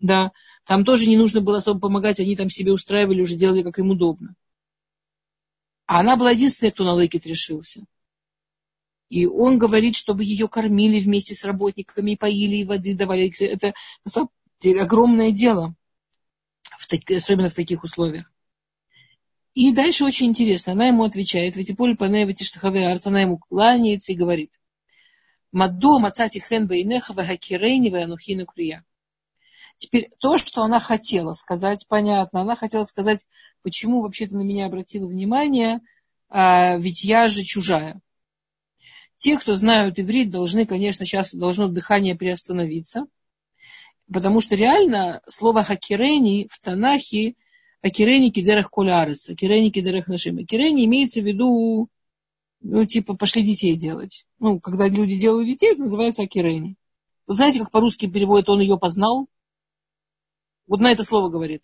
[0.00, 0.32] да,
[0.66, 3.90] там тоже не нужно было особо помогать, они там себе устраивали, уже делали, как им
[3.90, 4.34] удобно.
[5.86, 7.84] А она была единственная, кто на лейкет решился.
[9.10, 13.30] И он говорит, чтобы ее кормили вместе с работниками, поили и воды давали.
[13.44, 15.74] Это на самом деле огромное дело,
[16.78, 18.32] в так, особенно в таких условиях.
[19.52, 20.72] И дальше очень интересно.
[20.72, 24.52] Она ему отвечает, Витиполь Панева Тиштахаве Арц, она ему кланяется и говорит,
[25.50, 28.84] Мадо Мацати Хен Бейнеха Вахакирейни Ванухина Крия.
[29.76, 32.42] Теперь то, что она хотела сказать, понятно.
[32.42, 33.26] Она хотела сказать,
[33.62, 35.80] почему вообще ты на меня обратила внимание,
[36.28, 38.00] а, ведь я же чужая.
[39.20, 43.04] Те, кто знают иврит, должны, конечно, сейчас должно дыхание приостановиться,
[44.10, 47.34] потому что реально слово хакирени в Танахе
[47.82, 50.38] Акирени кидерах колярец, акирени кидерах нашим.
[50.38, 51.88] Акирени имеется в виду,
[52.60, 54.26] ну, типа, пошли детей делать.
[54.38, 56.76] Ну, когда люди делают детей, это называется акирени.
[57.26, 59.28] Вы знаете, как по-русски переводит «он ее познал»?
[60.66, 61.62] Вот на это слово говорит.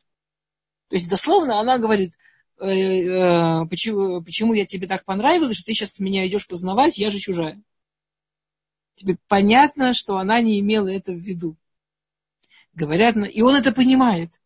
[0.89, 2.13] То есть дословно она говорит,
[2.59, 7.61] почему, почему я тебе так понравилась, что ты сейчас меня идешь познавать, я же чужая.
[8.95, 11.57] Тебе понятно, что она не имела это в виду.
[12.75, 14.41] Говорят, и он это понимает.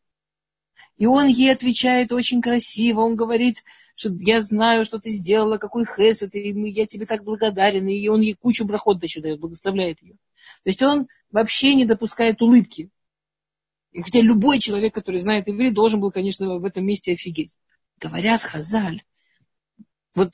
[0.96, 3.00] И он ей отвечает очень красиво.
[3.00, 7.88] Он говорит, что я знаю, что ты сделала, какой хесед, и я тебе так благодарен.
[7.88, 10.14] И он ей кучу брахот еще дает, благословляет ее.
[10.62, 12.90] То есть он вообще не допускает улыбки.
[13.94, 17.56] Хотя любой человек, который знает иврит, должен был, конечно, в этом месте офигеть.
[18.00, 19.02] Говорят, Хазаль.
[20.14, 20.32] Вот,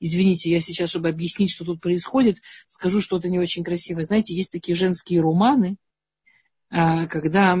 [0.00, 4.04] извините, я сейчас, чтобы объяснить, что тут происходит, скажу что-то не очень красивое.
[4.04, 5.76] Знаете, есть такие женские романы,
[6.70, 7.58] а, когда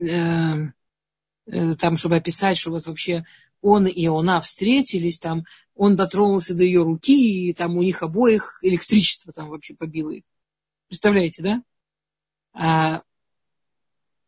[0.00, 0.06] э,
[1.46, 3.24] э, там, чтобы описать, что вот вообще
[3.60, 8.58] он и она встретились, там, он дотронулся до ее руки, и там у них обоих
[8.62, 10.24] электричество там вообще побило их.
[10.88, 11.62] Представляете, да?
[12.52, 13.02] А,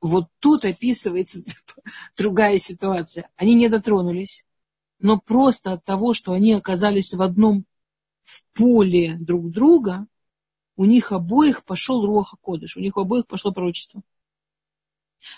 [0.01, 1.43] вот тут описывается
[2.17, 3.31] другая ситуация.
[3.37, 4.45] Они не дотронулись,
[4.99, 7.65] но просто от того, что они оказались в одном
[8.23, 10.07] в поле друг друга,
[10.77, 14.03] у них обоих пошел Руаха Кодыш, у них обоих пошло пророчество.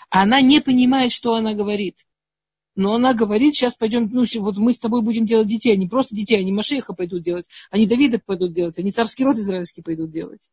[0.09, 2.05] А она не понимает, что она говорит.
[2.75, 5.73] Но она говорит, сейчас пойдем, ну, вот мы с тобой будем делать детей.
[5.73, 9.81] Они просто детей, они Машеха пойдут делать, они Давида пойдут делать, они царский род израильский
[9.81, 10.49] пойдут делать.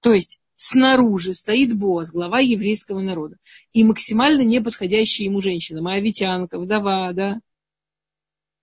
[0.00, 3.36] То есть снаружи стоит Боаз, глава еврейского народа,
[3.74, 7.40] и максимально неподходящая ему женщина, моавитянка, вдова, да.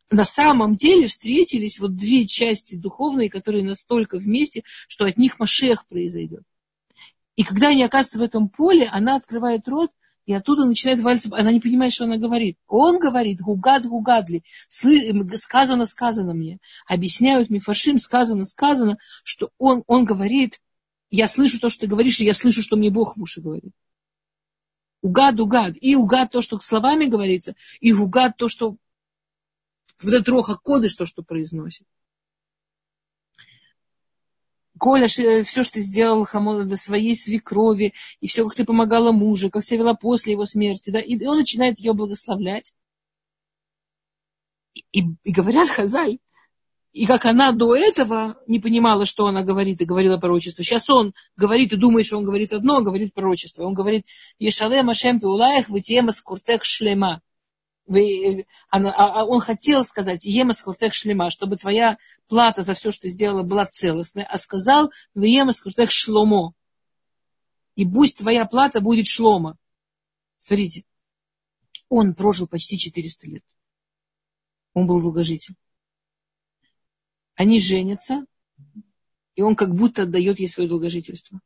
[0.09, 5.85] На самом деле встретились вот две части духовные, которые настолько вместе, что от них Машех
[5.87, 6.41] произойдет.
[7.35, 9.91] И когда они оказываются в этом поле, она открывает рот,
[10.25, 12.57] и оттуда начинает валиться, она не понимает, что она говорит.
[12.67, 16.57] Он говорит, гугад, гугадли, сказано, сказано мне.
[16.87, 20.59] Объясняют Мифашим, сказано, сказано, что он, он говорит,
[21.11, 23.73] я слышу то, что ты говоришь, и я слышу, что мне Бог в уши говорит.
[25.01, 25.75] Угад, угад.
[25.81, 28.77] И угад то, что словами говорится, и угад то, что
[29.99, 31.85] в этот роха кодыш, то, что произносит.
[34.79, 36.25] Коля, все, что ты сделал
[36.65, 40.89] для своей свекрови, и все, как ты помогала мужу, как себя вела после его смерти,
[40.89, 42.73] да, и он начинает ее благословлять.
[44.73, 46.17] И, и, и говорят, Хазаль,
[46.93, 50.63] и как она до этого не понимала, что она говорит, и говорила пророчество.
[50.63, 53.63] Сейчас он говорит и думает, что он говорит одно, а говорит пророчество.
[53.63, 54.07] Он говорит,
[54.39, 57.21] Ешалем Ашем Пеулаях Витиема Скуртех Шлема.
[58.69, 63.03] Она, а, а он хотел сказать, Ема Скуртех Шлема, чтобы твоя плата за все, что
[63.03, 66.53] ты сделала, была целостной, а сказал, Ема Скуртех Шломо.
[67.75, 69.57] И пусть твоя плата будет шлома.
[70.39, 70.83] Смотрите,
[71.87, 73.43] он прожил почти 400 лет.
[74.73, 75.55] Он был долгожитель
[77.41, 78.23] они женятся,
[79.35, 81.41] и он как будто отдает ей свое долгожительство.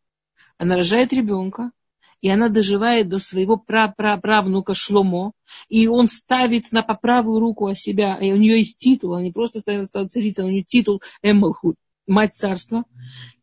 [0.57, 1.71] Она рожает ребенка,
[2.19, 5.31] и она доживает до своего правнука Шломо,
[5.69, 9.23] и он ставит на по правую руку о себя, и у нее есть титул, она
[9.23, 11.77] не просто ставит царица, у нее титул Эммалхуд,
[12.07, 12.83] мать царства.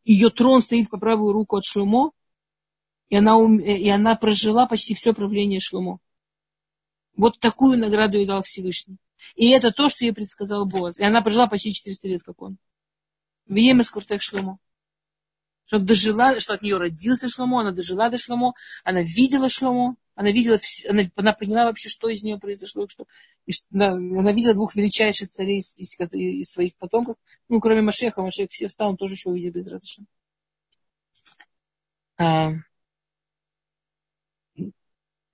[0.05, 2.13] Ее трон стоит по правую руку от Шломо,
[3.09, 6.01] и она, и она прожила почти все правление Шломо.
[7.17, 8.97] Вот такую награду ей дал Всевышний.
[9.35, 10.99] И это то, что ей предсказал Боаз.
[10.99, 12.59] И она прожила почти 400 лет, как он.
[13.47, 14.59] Виема Скуртек Шломо.
[15.67, 20.31] Что дожила, что от нее родился Шломо, она дожила до Шломо, она видела Шломо, она
[20.31, 23.07] видела, она, она поняла вообще, что из нее произошло, что,
[23.47, 27.17] и, она, она видела двух величайших царей из, из, из своих потомков,
[27.49, 30.05] ну, кроме Машеха, Машех все встал, он тоже еще увидел без радости.
[32.19, 32.51] А,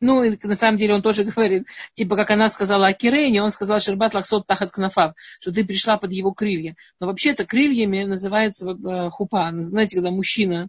[0.01, 3.81] ну, на самом деле он тоже говорит, типа, как она сказала о Кирене, он сказал
[3.81, 6.77] Шербат Лахсот Тахат Кнафав, что ты пришла под его крылья.
[7.01, 9.51] Но вообще-то крыльями называется э, хупа.
[9.61, 10.69] Знаете, когда мужчина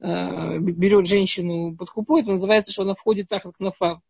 [0.00, 4.00] э, берет женщину под хупу, это называется, что она входит Тахат Кнафав.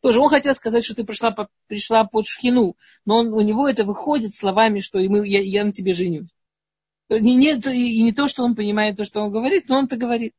[0.00, 1.34] Тоже он хотел сказать, что ты пришла,
[1.66, 5.64] пришла под шхину, но он, у него это выходит словами, что и мы, я, я
[5.64, 6.28] на тебе женюсь.
[7.08, 9.96] И не, и не то, что он понимает то, что он говорит, но он это
[9.96, 10.34] говорит.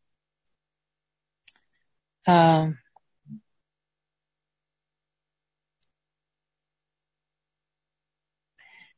[2.28, 2.68] А,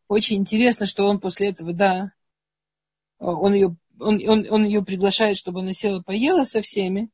[0.10, 2.12] Очень интересно, что он после этого, да,
[3.20, 7.12] он ее, он, он, он ее приглашает, чтобы она села, поела со всеми.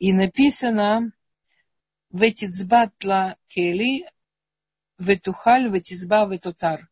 [0.00, 1.12] И написано
[2.10, 4.04] Ветицбатла кели,
[4.98, 6.90] ветухаль, ветизба, ветотар.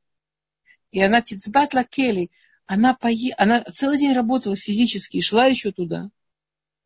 [0.93, 2.31] И она тицбатла кели,
[2.67, 3.35] она, пое...
[3.39, 6.09] она целый день работала физически и шла еще туда.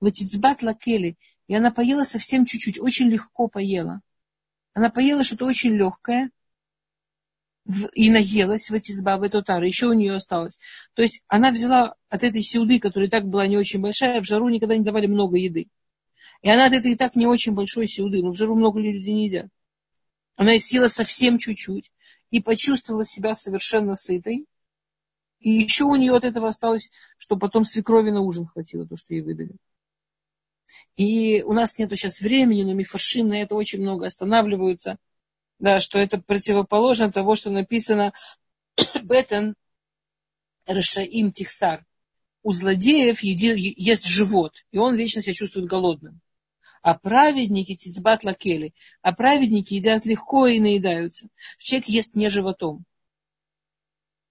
[0.01, 1.19] Ветицбатла кели.
[1.47, 4.01] И она поела совсем чуть-чуть, очень легко поела.
[4.73, 6.31] Она поела что-то очень легкое,
[7.95, 10.61] и наелась в эти сбавы тотары, еще у нее осталось.
[10.95, 14.25] То есть она взяла от этой сеуды, которая и так была не очень большая, в
[14.25, 15.69] жару никогда не давали много еды.
[16.43, 19.15] И она от этой и так не очень большой сеуды, но в жару много людей
[19.15, 19.49] не едят.
[20.37, 21.91] Она съела совсем чуть-чуть
[22.31, 24.47] и почувствовала себя совершенно сытой.
[25.41, 29.15] И еще у нее от этого осталось, что потом свекрови на ужин хватило, то, что
[29.15, 29.57] ей выдали.
[30.97, 34.99] И у нас нету сейчас времени, но мифаршин на это очень много останавливаются–
[35.59, 38.13] да, что это противоположно того, что написано
[39.03, 39.55] Бетен
[40.67, 41.85] Рашаим Тихсар.
[42.43, 46.21] у злодеев есть живот, и он вечно себя чувствует голодным.
[46.83, 51.29] А праведники тицбат лакели, а праведники едят легко и наедаются.
[51.59, 52.85] Человек ест не животом.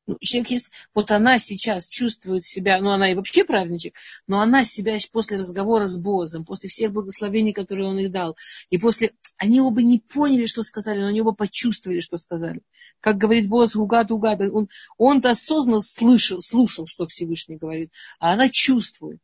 [0.08, 3.96] Ну, человек есть, вот она сейчас чувствует себя, ну она и вообще праведничек,
[4.28, 8.38] но она себя после разговора с Бозом, после всех благословений, которые он их дал,
[8.70, 12.62] и после, они оба не поняли, что сказали, но они оба почувствовали, что сказали.
[13.00, 18.48] Как говорит Боз, угад, угад, он, он-то осознанно слышал, слушал, что Всевышний говорит, а она
[18.50, 19.20] чувствует.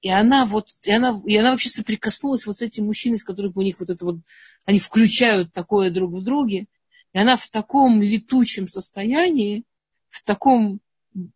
[0.00, 3.52] И она вот, и она, и она вообще соприкоснулась вот с этим мужчиной, с которым
[3.54, 4.16] у них вот это вот,
[4.64, 6.68] они включают такое друг в друге,
[7.12, 9.64] и она в таком летучем состоянии,
[10.10, 10.80] в таком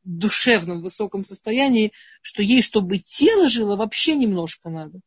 [0.05, 5.01] душевном высоком состоянии, что ей, чтобы тело жило, вообще немножко надо.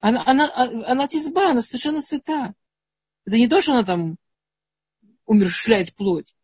[0.00, 2.54] Она, она, она тизба, она совершенно сыта.
[3.24, 4.16] Это не то, что она там
[5.26, 6.34] умершляет плоть.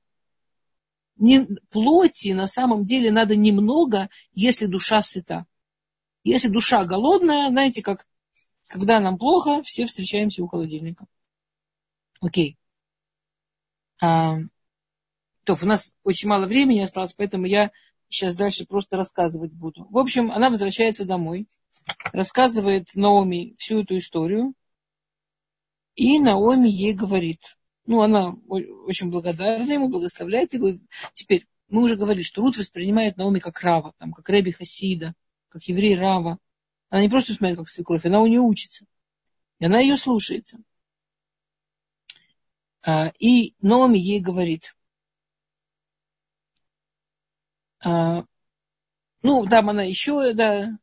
[1.16, 5.46] Не, плоти на самом деле надо немного, если душа сыта.
[6.24, 8.06] Если душа голодная, знаете, как
[8.66, 11.06] когда нам плохо, все встречаемся у холодильника.
[12.20, 12.58] Окей.
[14.00, 14.38] А,
[15.44, 17.70] то, у нас очень мало времени осталось, поэтому я
[18.08, 19.86] сейчас дальше просто рассказывать буду.
[19.90, 21.46] В общем, она возвращается домой,
[22.12, 24.54] рассказывает Наоми всю эту историю,
[25.94, 30.72] и Наоми ей говорит, ну, она очень благодарна ему, благословляет его.
[31.12, 35.14] Теперь, мы уже говорили, что Рут воспринимает Наоми как Рава, там, как Реби Хасида,
[35.48, 36.38] как еврей Рава.
[36.88, 38.86] Она не просто смотрит как свекровь, она у нее учится.
[39.58, 40.58] И она ее слушается.
[42.82, 44.74] А, и Наоми ей говорит,
[47.84, 48.24] а,
[49.22, 50.78] ну, там она еще, да,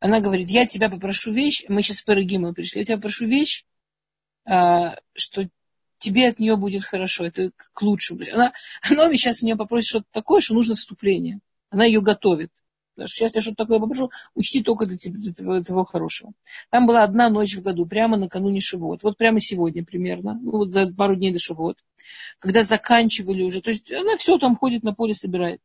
[0.00, 3.64] она говорит, я тебя попрошу вещь, мы сейчас в Парагиму пришли, я тебя попрошу вещь,
[4.44, 5.48] а, что
[5.98, 8.20] тебе от нее будет хорошо, это к лучшему.
[8.32, 8.52] Она,
[8.90, 11.38] она сейчас у нее попросит что-то такое, что нужно вступление.
[11.70, 12.50] Она ее готовит.
[12.96, 16.32] Сейчас я что-то такое попрошу, учти только для, тебя, для того, того хорошего.
[16.70, 19.02] Там была одна ночь в году, прямо накануне Шивот.
[19.02, 21.78] Вот прямо сегодня примерно, ну вот за пару дней до Шивот.
[22.38, 25.60] Когда заканчивали уже, то есть она все там ходит на поле, собирает.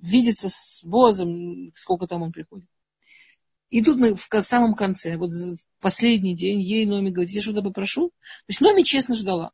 [0.00, 2.68] Видится с Бозом, сколько там он приходит.
[3.70, 7.62] И тут мы в самом конце, вот в последний день, ей Номи говорит, я что-то
[7.62, 8.10] попрошу.
[8.10, 8.14] То
[8.48, 9.50] есть Номи честно ждала.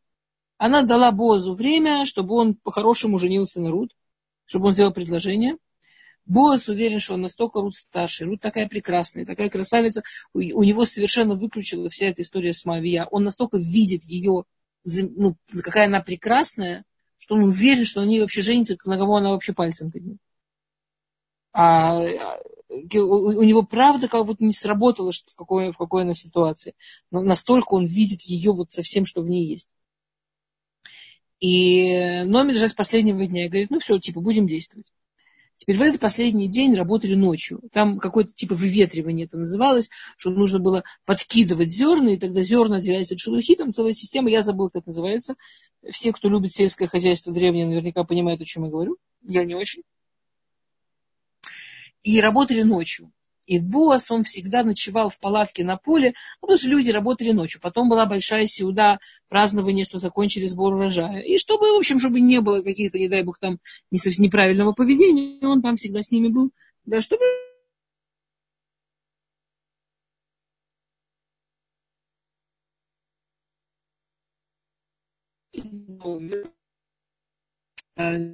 [0.58, 3.96] Она дала Бозу время, чтобы он по-хорошему женился на Рут,
[4.44, 5.56] чтобы он сделал предложение.
[6.30, 8.28] Боас уверен, что он настолько Рут старший.
[8.28, 10.04] Рут такая прекрасная, такая красавица.
[10.32, 13.04] У, него совершенно выключила вся эта история с Мавия.
[13.10, 14.44] Он настолько видит ее,
[14.84, 16.84] ну, какая она прекрасная,
[17.18, 20.18] что он уверен, что ней вообще женится, на кого она вообще пальцем тыкнет.
[21.52, 26.76] А у него правда как вот не сработало, что в, какой, в какой она ситуации.
[27.10, 29.74] Но настолько он видит ее вот со всем, что в ней есть.
[31.40, 34.92] И Номи даже с последнего дня говорит, ну все, типа, будем действовать.
[35.60, 37.60] Теперь в этот последний день работали ночью.
[37.70, 43.12] Там какое-то типа выветривание это называлось, что нужно было подкидывать зерна, и тогда зерна отделяются
[43.12, 43.56] от шелухи.
[43.56, 45.34] Там целая система, я забыл, как это называется.
[45.90, 48.96] Все, кто любит сельское хозяйство древнее, наверняка понимают, о чем я говорю.
[49.22, 49.82] Я не очень
[52.02, 53.12] и работали ночью.
[53.50, 57.60] И Буас, он всегда ночевал в палатке на поле, ну, потому что люди работали ночью.
[57.60, 61.20] Потом была большая сеуда, празднование, что закончили сбор урожая.
[61.22, 63.58] И чтобы, в общем, чтобы не было каких-то, не дай бог, там
[63.90, 66.52] неправильного поведения, он там всегда с ними был.
[66.84, 67.24] Да, чтобы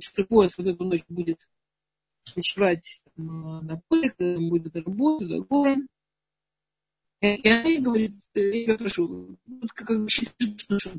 [0.00, 1.48] что Буас вот эту ночь будет
[2.36, 5.86] ночевать на поле, когда будет работа, такое.
[7.20, 10.92] И она ей говорит, я тебя прошу, вот как бы считаешь, что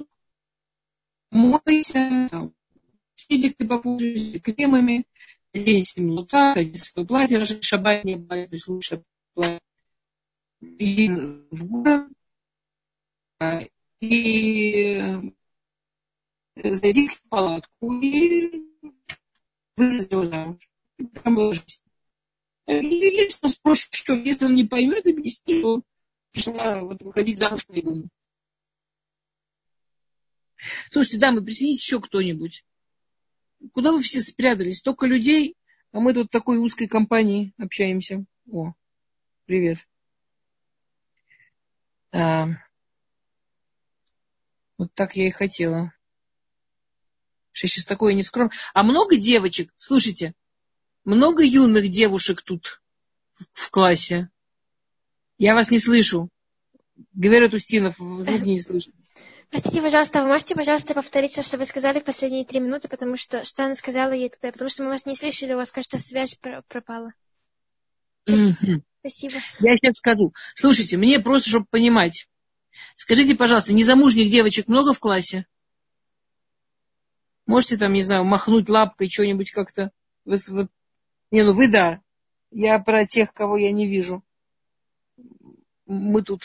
[1.30, 2.54] мойся, там,
[3.14, 5.06] следик ты попользуйся кремами,
[5.54, 9.62] оденься вот так, одень свое платье, шабать не платье, то есть лучше платье.
[10.60, 12.12] И в город,
[14.00, 15.34] и
[16.64, 18.68] зайди в палатку и
[19.76, 20.68] вылезь замуж.
[22.68, 25.84] Если спросит, что если он не поймет, объясни, что
[26.32, 28.10] пришла вот, выходить замуж по игуму.
[30.92, 32.66] Слушайте, дамы, присоединитесь еще кто-нибудь.
[33.74, 34.80] Куда вы все спрятались?
[34.80, 35.56] Столько людей,
[35.92, 38.26] а мы тут такой узкой компанией общаемся.
[38.52, 38.74] О,
[39.46, 39.88] привет.
[42.12, 42.48] А,
[44.78, 45.94] вот так я и хотела.
[47.52, 48.56] Что сейчас такое нескромное.
[48.74, 50.34] А много девочек, слушайте,
[51.08, 52.82] много юных девушек тут
[53.54, 54.30] в классе.
[55.38, 56.30] Я вас не слышу.
[57.14, 58.94] Говорит Устинов, звук не слышно.
[59.50, 63.16] Простите, пожалуйста, вы можете, пожалуйста, повторить то, что вы сказали в последние три минуты, потому
[63.16, 65.98] что что она сказала ей тогда, потому что мы вас не слышали, у вас, кажется,
[65.98, 66.38] связь
[66.68, 67.14] пропала.
[68.26, 68.82] Простите.
[69.00, 69.36] Спасибо.
[69.62, 70.34] Я сейчас скажу.
[70.56, 72.28] Слушайте, мне просто, чтобы понимать.
[72.98, 75.46] Скажите, пожалуйста, незамужних девочек много в классе?
[77.46, 79.92] Можете там, не знаю, махнуть лапкой что-нибудь как-то?
[81.32, 82.02] Не, ну вы да.
[82.52, 84.24] Я про тех, кого я не вижу.
[85.86, 86.44] Мы тут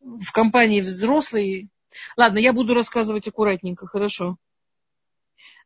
[0.00, 1.68] в компании взрослые.
[2.16, 4.36] Ладно, я буду рассказывать аккуратненько, хорошо.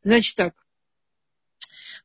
[0.03, 0.55] Значит так.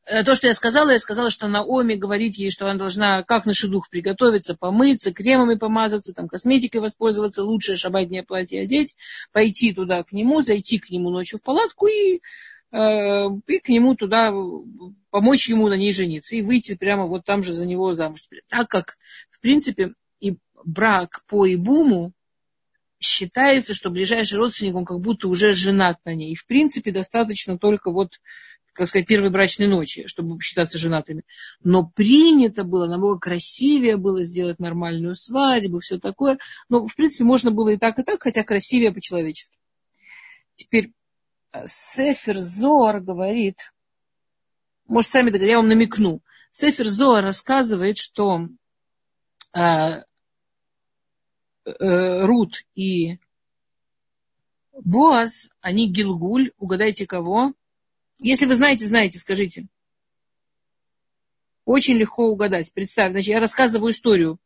[0.06, 3.46] Э, то, что я сказала, я сказала, что Наоми говорит ей, что она должна как
[3.46, 8.96] на шедух приготовиться, помыться, кремами помазаться, там, косметикой воспользоваться, лучшее шабатнее платье одеть,
[9.32, 12.22] пойти туда к нему, зайти к нему ночью в палатку и,
[12.72, 14.32] и к нему туда,
[15.10, 18.22] помочь ему на ней жениться и выйти прямо вот там же за него замуж.
[18.48, 18.98] Так как,
[19.32, 22.14] в принципе, и брак по Ибуму
[23.00, 26.34] считается, что ближайший родственник, он как будто уже женат на ней.
[26.34, 28.20] И, в принципе, достаточно только вот
[28.74, 31.24] как сказать, первой брачной ночи, чтобы считаться женатыми.
[31.62, 36.38] Но принято было, намного красивее было сделать нормальную свадьбу, все такое.
[36.70, 39.58] Но, в принципе, можно было и так, и так, хотя красивее по-человечески.
[40.56, 40.92] Теперь э,
[41.66, 43.74] Сефер Зоар говорит,
[44.88, 46.22] может, сами я вам намекну.
[46.52, 48.48] Сефер Зоар рассказывает, что
[49.54, 49.60] э,
[51.66, 53.20] э, Рут и
[54.74, 57.54] Боаз, они Гилгуль, угадайте кого?
[58.18, 59.68] Если вы знаете, знаете, скажите.
[61.66, 62.74] Очень легко угадать.
[62.74, 64.40] Представь, значит, я рассказываю историю.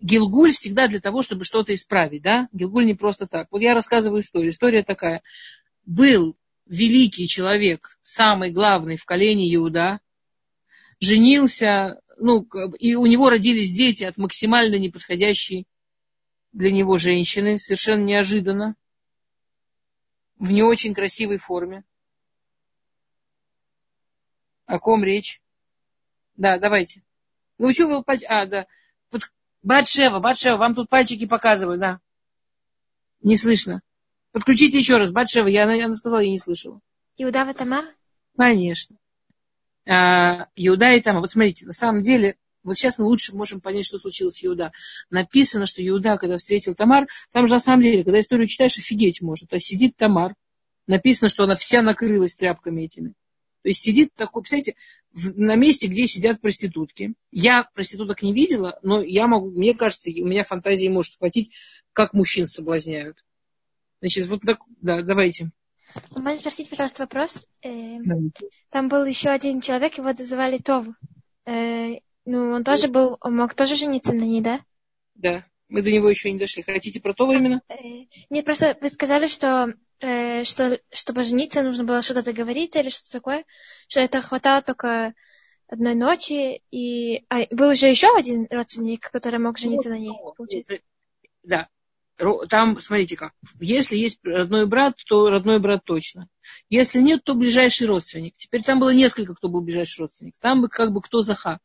[0.00, 2.48] Гилгуль всегда для того, чтобы что-то исправить, да?
[2.52, 3.48] Гилгуль не просто так.
[3.50, 4.50] Вот я рассказываю историю.
[4.50, 5.22] История такая.
[5.86, 10.00] Был великий человек, самый главный в колене Иуда,
[11.00, 12.42] женился, ну,
[12.78, 15.66] и у него родились дети от максимально неподходящей
[16.52, 18.76] для него женщины, совершенно неожиданно,
[20.38, 21.84] в не очень красивой форме.
[24.66, 25.40] О ком речь?
[26.36, 27.02] Да, давайте.
[27.58, 28.04] Ну, что вы...
[28.28, 28.66] А, да.
[29.10, 29.30] Вот,
[29.62, 32.00] Батшева, Батшева, вам тут пальчики показывают, да.
[33.20, 33.82] Не слышно.
[34.32, 35.10] Подключите еще раз.
[35.10, 36.80] Батшева, я, она сказала, я не слышала.
[37.16, 37.84] Иуда и Тамар?
[38.36, 38.96] Конечно.
[39.88, 41.22] А, Иуда и Тамар.
[41.22, 44.72] Вот смотрите, на самом деле, вот сейчас мы лучше можем понять, что случилось с Иуда.
[45.10, 49.20] Написано, что Иуда, когда встретил Тамар, там же на самом деле, когда историю читаешь, офигеть
[49.20, 49.52] может.
[49.52, 50.34] А сидит Тамар,
[50.86, 53.14] написано, что она вся накрылась тряпками этими.
[53.62, 54.76] То есть сидит такой, представляете,
[55.12, 57.14] на месте, где сидят проститутки.
[57.30, 61.50] Я проституток не видела, но я могу, мне кажется, у меня фантазии может хватить,
[61.92, 63.22] как мужчин соблазняют.
[64.00, 65.50] Значит, вот так, да, давайте.
[66.14, 67.46] Можно спросить, пожалуйста, вопрос?
[67.62, 67.98] Э,
[68.70, 70.94] там был еще один человек, его называли Това.
[71.46, 74.64] Э, ну, он тоже был, он мог тоже жениться на ней, да?
[75.14, 76.62] Да, мы до него еще не дошли.
[76.62, 77.60] Хотите про Това именно?
[77.68, 77.74] Э,
[78.30, 79.74] нет, просто вы сказали, что
[80.44, 83.44] что чтобы жениться, нужно было что-то договориться или что-то такое,
[83.86, 85.12] что это хватало только
[85.68, 90.78] одной ночи, и а, был же еще один родственник, который мог жениться на ней, получается.
[91.42, 91.68] Да.
[92.48, 96.28] Там, смотрите как, если есть родной брат, то родной брат точно.
[96.68, 98.34] Если нет, то ближайший родственник.
[98.36, 100.34] Теперь там было несколько, кто был ближайший родственник.
[100.38, 101.60] Там бы как бы кто заха.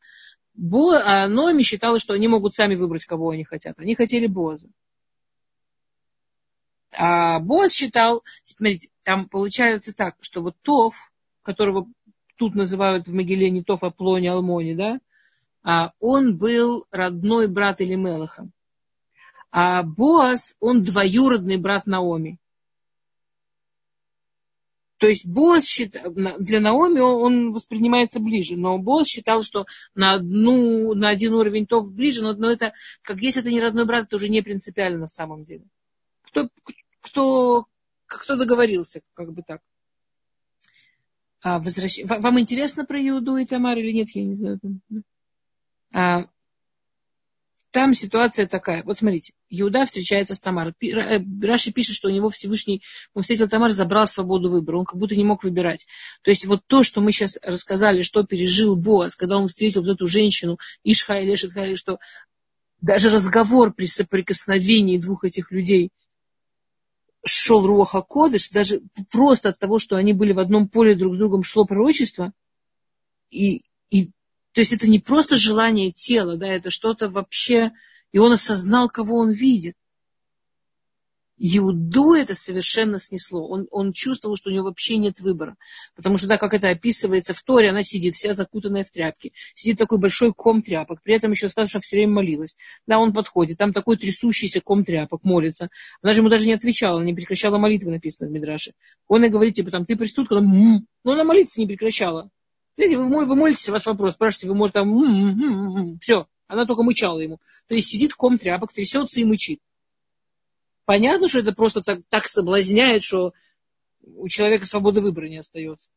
[0.54, 3.78] Бо, а Номи считала, что они могут сами выбрать, кого они хотят.
[3.78, 4.70] Они хотели Боза.
[6.92, 11.86] А Боз считал, смотрите, там получается так, что вот Тов, которого
[12.36, 15.00] тут называют в Могиле не Тов, а Плони Алмони, да,
[15.62, 18.48] а он был родной брат Элимелаха.
[19.58, 22.38] А Боаз, он двоюродный брат Наоми.
[24.98, 30.92] То есть Боаз считал, для Наоми он воспринимается ближе, но Боаз считал, что на, одну,
[30.92, 34.16] на один уровень Тов ближе, но, но это, как если это не родной брат, это
[34.16, 35.64] уже не принципиально на самом деле.
[36.20, 36.50] Кто,
[37.00, 37.66] кто,
[38.04, 39.62] кто договорился, как бы так.
[41.40, 42.00] А, возвращ...
[42.04, 44.60] Вам интересно про Иуду и Тамар или нет, я не знаю.
[45.94, 46.26] А,
[47.76, 48.82] там ситуация такая.
[48.84, 50.72] Вот смотрите, Иуда встречается с Тамарой.
[50.80, 54.78] Э, Раши пишет, что у него Всевышний, он встретил Тамар, забрал свободу выбора.
[54.78, 55.86] Он как будто не мог выбирать.
[56.22, 59.90] То есть вот то, что мы сейчас рассказали, что пережил Боас, когда он встретил вот
[59.90, 61.98] эту женщину, Ишха и Лешетха, что
[62.80, 65.90] даже разговор при соприкосновении двух этих людей–
[67.26, 71.18] шел Руаха Кодыш, даже просто от того, что они были в одном поле друг с
[71.18, 72.32] другом, шло пророчество.
[73.30, 74.12] И, и,
[74.56, 77.72] то есть это не просто желание тела, да, это что-то вообще,
[78.10, 79.74] и он осознал, кого он видит.
[81.36, 83.46] Иуду это совершенно снесло.
[83.46, 85.58] Он, он чувствовал, что у него вообще нет выбора.
[85.94, 89.34] Потому что, да, как это описывается в Торе, она сидит вся закутанная в тряпки.
[89.54, 91.02] Сидит такой большой ком тряпок.
[91.02, 92.56] При этом еще сказано, что все время молилась.
[92.86, 93.58] Да, он подходит.
[93.58, 95.68] Там такой трясущийся ком тряпок, молится.
[96.00, 98.72] Она же ему даже не отвечала, не прекращала молитвы, написано в Мидраше.
[99.06, 100.86] Он и говорит, типа, там, ты преступник, она, м-м".
[101.04, 102.30] но она молиться не прекращала.
[102.76, 106.28] Знаете, вы, вы молитесь, у вас вопрос, спрашиваете, вы, может, там, все.
[106.46, 107.40] Она только мычала ему.
[107.68, 109.60] То есть сидит ком тряпок, трясется и мычит.
[110.84, 113.32] Понятно, что это просто так, так соблазняет, что
[114.02, 115.90] у человека свободы выбора не остается.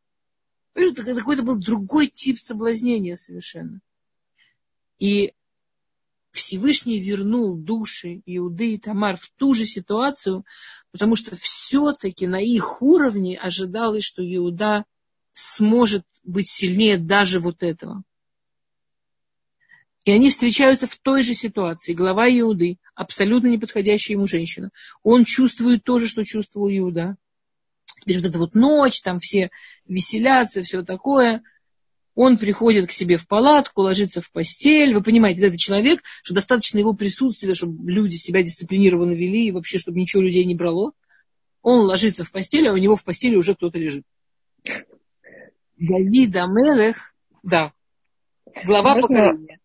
[0.73, 3.81] Это какой-то был другой тип соблазнения совершенно.
[4.97, 5.33] И
[6.31, 10.45] Всевышний вернул души Иуды и Тамар в ту же ситуацию,
[10.91, 14.85] потому что все-таки на их уровне ожидалось, что Иуда
[15.31, 18.03] сможет быть сильнее даже вот этого.
[20.05, 21.93] И они встречаются в той же ситуации.
[21.93, 24.71] Глава Иуды, абсолютно неподходящая ему женщина.
[25.03, 27.17] Он чувствует то же, что чувствовал Иуда.
[28.01, 29.51] Теперь вот эта вот ночь, там все
[29.85, 31.43] веселятся, все такое.
[32.15, 34.93] Он приходит к себе в палатку, ложится в постель.
[34.93, 39.77] Вы понимаете, это человек, что достаточно его присутствия, чтобы люди себя дисциплинированно вели, и вообще,
[39.77, 40.93] чтобы ничего людей не брало.
[41.61, 44.03] Он ложится в постель, а у него в постели уже кто-то лежит.
[45.79, 47.73] Давид Амелех, да,
[48.65, 49.07] глава Можно...
[49.07, 49.59] поколения.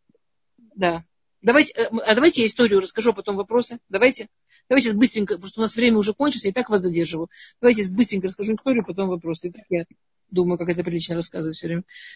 [0.77, 1.05] Да.
[1.43, 3.79] Давайте, э, а давайте я историю расскажу, а потом вопросы.
[3.89, 4.29] Давайте.
[4.69, 7.29] Давайте быстренько, потому что у нас время уже кончится, я и так вас задерживаю.
[7.61, 9.49] Давайте быстренько расскажу историю, потом вопросы.
[9.49, 9.85] И так я
[10.31, 11.67] думаю, как это прилично рассказывать все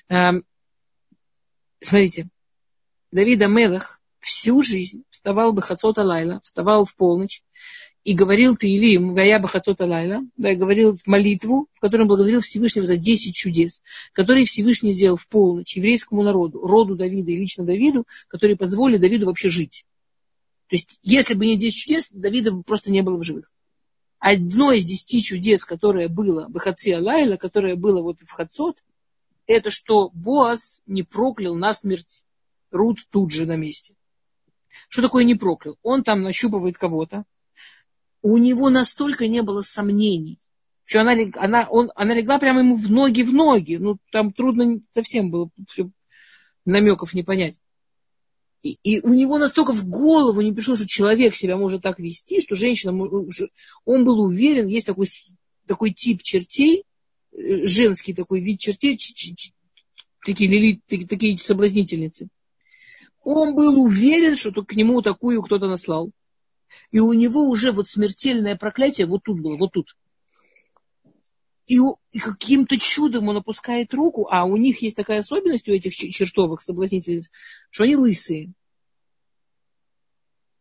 [0.09, 0.43] время.
[1.81, 2.29] Смотрите,
[3.11, 7.43] Давид Амелах всю жизнь вставал бы Хацота Лайла, вставал в полночь,
[8.05, 12.87] и говорил ты Илим, Вая Бахацота Лайла, да, говорил молитву, в которой он благодарил Всевышнего
[12.87, 18.07] за 10 чудес, которые Всевышний сделал в полночь еврейскому народу, роду Давида и лично Давиду,
[18.29, 19.85] которые позволили Давиду вообще жить.
[20.69, 23.53] То есть, если бы не 10 чудес, Давида бы просто не было в живых.
[24.19, 28.83] Одно из 10 чудес, которое было в Хаци Алайла, которое было вот в Хацот,
[29.47, 32.25] это что Боас не проклял насмерть
[32.71, 33.95] Рут тут же на месте.
[34.89, 35.77] Что такое не проклял?
[35.83, 37.25] Он там нащупывает кого-то,
[38.23, 40.39] у него настолько не было сомнений,
[40.85, 43.77] что она, она, он, она легла прямо ему в ноги, в ноги.
[43.77, 45.91] Ну, там трудно совсем было все
[46.65, 47.61] намеков не понять.
[48.63, 52.41] И, и у него настолько в голову не пришло, что человек себя может так вести,
[52.41, 52.93] что женщина,
[53.85, 55.07] он был уверен, есть такой,
[55.67, 56.85] такой тип чертей,
[57.33, 58.99] э, женский такой вид чертей,
[60.25, 62.29] такие, лили, такие, такие соблазнительницы.
[63.23, 66.13] Он был уверен, что к нему такую кто-то наслал
[66.91, 69.97] и у него уже вот смертельное проклятие вот тут было, вот тут.
[71.67, 71.79] И,
[72.13, 76.63] и каким-то чудом он опускает руку, а у них есть такая особенность у этих чертовых
[76.63, 77.31] соблазнительниц,
[77.71, 78.53] что они лысые.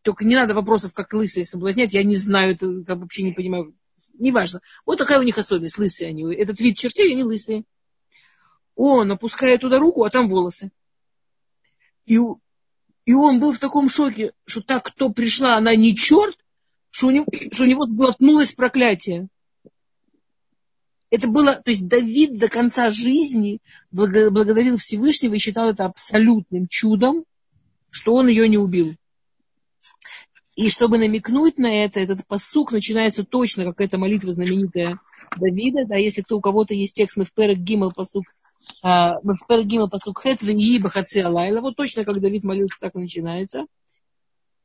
[0.01, 3.73] Только не надо вопросов, как лысые соблазнять, я не знаю, это как вообще не понимаю.
[4.15, 4.61] Неважно.
[4.85, 6.23] Вот такая у них особенность, лысые они.
[6.35, 7.63] Этот вид чертей, они лысые.
[8.75, 10.71] Он опускает туда руку, а там волосы.
[12.05, 12.19] И
[13.07, 16.37] и он был в таком шоке, что так, кто пришла, она не черт,
[16.89, 19.29] что у него, что у него глотнулось проклятие.
[21.09, 27.23] Это было, то есть Давид до конца жизни благодарил Всевышнего и считал это абсолютным чудом,
[27.89, 28.93] что он ее не убил.
[30.57, 34.99] И чтобы намекнуть на это, этот посук начинается точно, как эта молитва знаменитая
[35.37, 35.85] Давида.
[35.85, 38.25] Да, если кто у кого-то есть текст, мы в Перек Гимал посук
[38.81, 41.61] в Пергима Пасукхет Веньи Бахаци Алайла.
[41.61, 43.65] Вот точно, как Давид молился, так и начинается.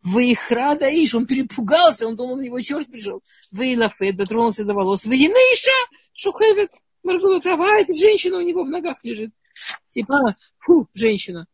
[0.02, 3.22] Вейхра Даиш, он перепугался, он думал, на него черт пришел.
[3.52, 5.04] Вейлафет, дотронулся до волос.
[5.04, 5.70] Вейнейша,
[6.12, 6.72] Шухевет,
[7.02, 9.32] моргнут, а женщина у него в ногах лежит.
[9.90, 11.46] Типа, фу, женщина.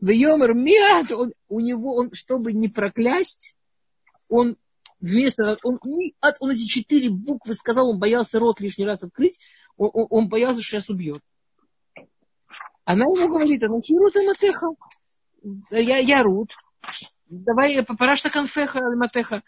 [0.00, 1.12] Вейомер миат,
[1.48, 3.56] у него, он, чтобы не проклясть,
[4.28, 4.56] он
[5.00, 9.40] вместо, он, он эти четыре буквы сказал, он боялся рот лишний раз открыть,
[9.78, 11.22] он, он, боялся, что сейчас убьет.
[12.84, 14.66] Она ему говорит, а ну Рут и Матеха.
[15.70, 16.52] Я, я Рут.
[17.26, 19.42] Давай, парашта конфеха Матеха.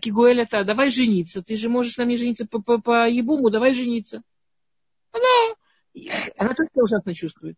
[0.00, 1.42] Кигуэль это, давай жениться.
[1.42, 4.22] Ты же можешь на мне жениться по, по, по ебуму, давай жениться.
[5.12, 5.54] Она,
[6.36, 7.56] она только ужасно чувствует.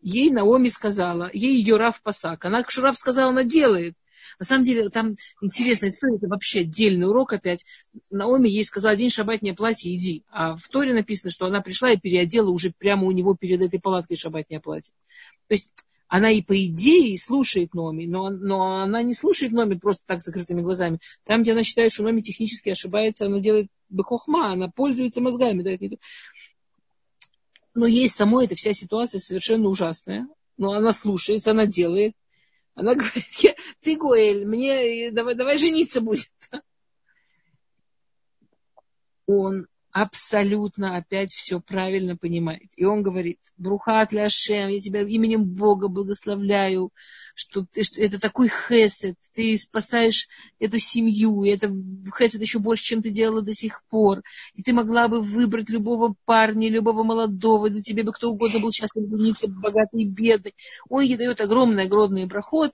[0.00, 2.44] Ей Наоми сказала, ей ее Раф Пасак.
[2.44, 3.96] Она, Раф сказала, она делает.
[4.38, 7.64] На самом деле, там интересная история, это вообще отдельный урок опять.
[8.10, 10.24] Наоми ей сказала, день шабатнее платье, иди.
[10.30, 13.80] А в Торе написано, что она пришла и переодела уже прямо у него перед этой
[13.80, 14.92] палаткой шабатнее платье.
[15.48, 15.70] То есть
[16.08, 20.60] она и по идее слушает Номи, но, но она не слушает Номи просто так закрытыми
[20.60, 21.00] глазами.
[21.24, 25.62] Там, где она считает, что Номи технически ошибается, она делает бехохма, она пользуется мозгами.
[25.62, 25.96] Да,
[27.74, 30.26] но ей самой эта вся ситуация совершенно ужасная.
[30.56, 32.14] Но она слушается, она делает.
[32.76, 36.28] Она говорит, ты Гоэль, мне давай, давай жениться будет.
[39.26, 42.70] Он абсолютно опять все правильно понимает.
[42.76, 46.92] И он говорит, Брухат Ляшем, я тебя именем Бога благословляю,
[47.36, 50.26] что, ты, что это такой хесед, ты спасаешь
[50.58, 51.70] эту семью, и это
[52.18, 54.22] хесед еще больше, чем ты делала до сих пор.
[54.54, 58.72] И ты могла бы выбрать любого парня, любого молодого, для тебя бы кто угодно был
[58.72, 60.54] счастлив жениться, богатый бедный.
[60.88, 62.72] Он ей дает огромный-огромный проход,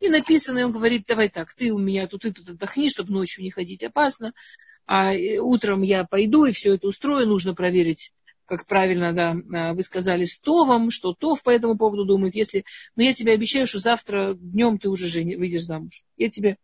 [0.00, 3.12] и написано, и он говорит, давай так, ты у меня тут и тут отдохни, чтобы
[3.12, 4.32] ночью не ходить опасно,
[4.86, 8.14] а э, утром я пойду и все это устрою, нужно проверить,
[8.46, 12.64] как правильно, да, а, вы сказали, с Товом, что Тов по этому поводу думает, если,
[12.96, 16.02] но я тебе обещаю, что завтра днем ты уже жени, выйдешь замуж.
[16.16, 16.58] Я тебе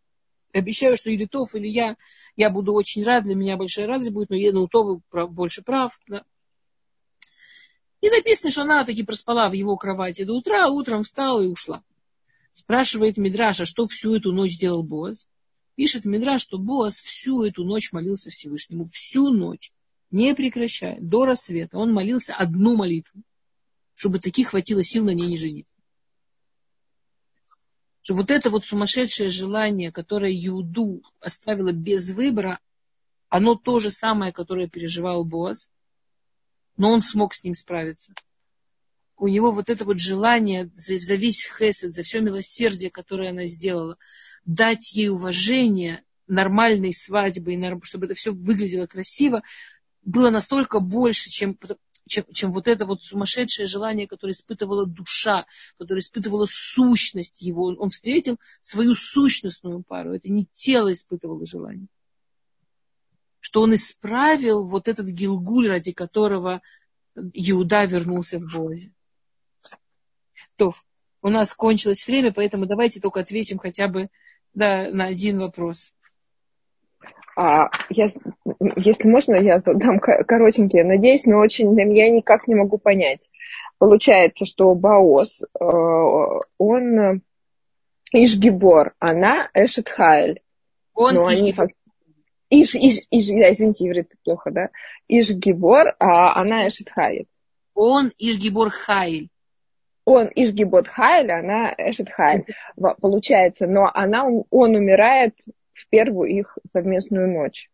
[0.53, 1.97] обещаю, что или Тов, или я,
[2.35, 5.99] я буду очень рад, для меня большая радость будет, но я, ну, Тов больше прав,
[6.07, 6.23] да.
[8.01, 11.47] И написано, что она таки проспала в его кровати до утра, а утром встала и
[11.47, 11.83] ушла.
[12.53, 15.27] Спрашивает Мидраша, что всю эту ночь делал Боз.
[15.75, 19.71] Пишет Мидраш, что Боас всю эту ночь молился Всевышнему, всю ночь,
[20.11, 21.77] не прекращая, до рассвета.
[21.77, 23.21] Он молился одну молитву,
[23.95, 25.73] чтобы таких хватило сил на ней не жениться.
[28.01, 32.59] Что вот это вот сумасшедшее желание, которое Иуду оставило без выбора,
[33.27, 35.69] оно то же самое, которое переживал Боас,
[36.77, 38.13] но он смог с ним справиться.
[39.17, 43.45] У него вот это вот желание за, за весь хесед, за все милосердие, которое она
[43.45, 43.97] сделала–
[44.45, 49.43] дать ей уважение нормальной свадьбы, чтобы это все выглядело красиво,
[50.01, 51.57] было настолько больше, чем,
[52.07, 55.45] чем, чем вот это вот сумасшедшее желание, которое испытывала душа,
[55.77, 57.65] которое испытывала сущность его.
[57.65, 60.13] Он встретил свою сущностную пару.
[60.13, 61.87] Это не тело испытывало желание.
[63.39, 66.61] Что он исправил вот этот гилгуль, ради которого
[67.15, 68.91] Иуда вернулся в Бозе.
[70.55, 70.73] То,
[71.21, 74.09] у нас кончилось время, поэтому давайте только ответим хотя бы
[74.53, 75.93] да, на один вопрос.
[77.35, 78.07] А, я,
[78.75, 83.29] если можно, я задам коротенький, надеюсь, но очень я никак не могу понять.
[83.77, 85.63] Получается, что Баос, э,
[86.57, 87.21] он
[88.11, 90.41] Ишгибор, она Эшетхайль.
[90.93, 91.41] Он но Иш,
[92.49, 94.69] Иш, Иш, Иш, да, извините, иврит плохо, да?
[95.07, 97.27] Ишгибор, а она Эшетхайль.
[97.73, 99.29] Он Ишгибор Хайль
[100.09, 102.45] он Ишгибот Хайль, она Эшет Хайль,
[102.99, 105.35] получается, но она, он умирает
[105.79, 107.69] в первую их совместную ночь.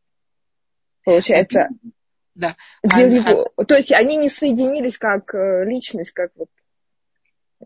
[1.03, 1.69] Получается,
[2.35, 2.57] да.
[2.83, 6.49] Него, то есть они не соединились как э, личность, как вот.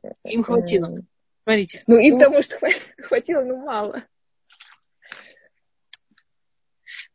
[0.04, 1.02] Э, им хватило.
[1.44, 1.84] Смотрите.
[1.88, 2.60] Ну, им ну, потому что
[3.02, 4.04] хватило, ну, мало.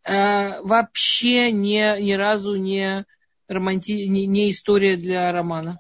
[0.03, 3.07] Э, вообще не, ни разу не,
[3.47, 4.09] романти...
[4.09, 5.79] не, не история для романа.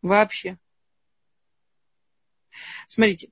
[0.00, 0.56] Вообще.
[2.88, 3.28] Смотрите,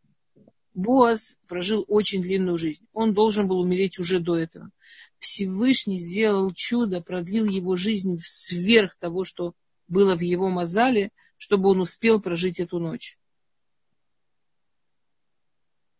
[0.74, 2.84] Боаз прожил очень длинную жизнь.
[2.92, 4.70] Он должен был умереть уже до этого.
[5.18, 9.54] Всевышний сделал чудо, продлил его жизнь сверх того, что
[9.86, 13.18] было в его мозале, чтобы он успел прожить эту ночь.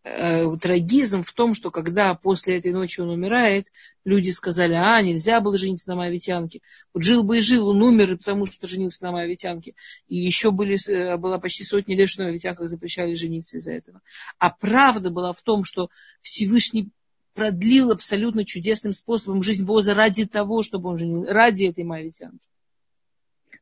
[0.07, 3.69] Э, трагизм в том, что когда после этой ночи он умирает,
[4.05, 6.61] люди сказали, а, нельзя было жениться на Моавитянке.
[6.93, 9.75] Вот жил бы и жил, он умер, потому что женился на Моавитянке.
[10.07, 14.03] И еще были, э, была почти сотни лет, что на Моавитянках запрещали жениться из-за этого.
[14.39, 15.89] А правда была в том, что
[16.21, 16.91] Всевышний
[17.33, 22.47] продлил абсолютно чудесным способом жизнь Боза ради того, чтобы он женился, ради этой Моавитянки.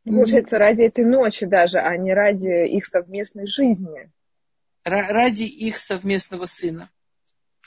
[0.04, 4.10] Получается, ради этой ночи даже, а не ради их совместной жизни
[4.84, 6.90] ради их совместного сына.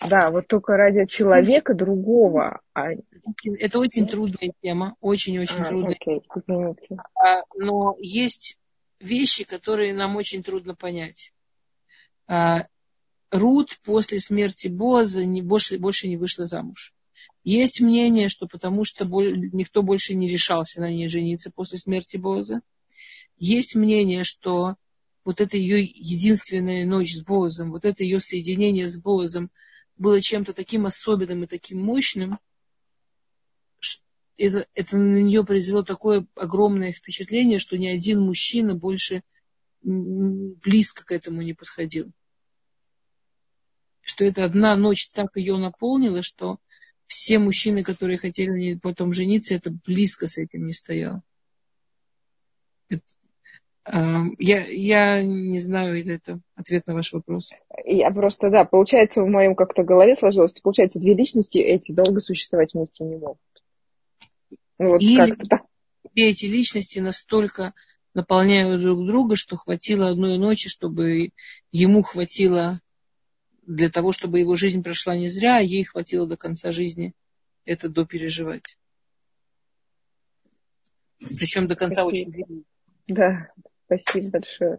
[0.07, 2.61] Да, вот только ради человека другого.
[2.73, 2.89] А...
[3.59, 5.95] Это очень трудная тема, очень-очень а, трудная.
[5.95, 6.21] Окей,
[7.15, 8.57] а, но есть
[8.99, 11.31] вещи, которые нам очень трудно понять.
[12.27, 12.67] А,
[13.31, 16.93] Рут после смерти Боза не, больше, больше не вышла замуж.
[17.43, 22.61] Есть мнение, что потому что никто больше не решался на ней жениться после смерти Боза.
[23.37, 24.75] Есть мнение, что
[25.25, 29.51] вот эта ее единственная ночь с Боазом, вот это ее соединение с Боазом
[29.97, 32.39] было чем-то таким особенным и таким мощным,
[34.37, 39.23] это, это на нее произвело такое огромное впечатление, что ни один мужчина больше
[39.81, 42.11] близко к этому не подходил.
[44.01, 46.59] Что эта одна ночь так ее наполнила, что
[47.07, 51.23] все мужчины, которые хотели потом жениться, это близко с этим не стояло.
[52.89, 53.03] Это,
[53.87, 57.51] я, я не знаю, или это ответ на ваш вопрос.
[57.85, 62.19] Я просто, да, получается, в моем как-то голове сложилось, что, получается, две личности эти долго
[62.19, 63.37] существовать вместе не могут.
[64.79, 65.61] Ну, вот Или так.
[66.15, 67.73] эти личности настолько
[68.13, 71.29] наполняют друг друга, что хватило одной ночи, чтобы
[71.71, 72.79] ему хватило
[73.67, 77.13] для того, чтобы его жизнь прошла не зря, а ей хватило до конца жизни
[77.65, 78.77] это допереживать.
[81.19, 82.29] Причем до конца Спасибо.
[82.37, 82.65] очень
[83.07, 83.49] Да,
[83.85, 84.77] спасибо большое,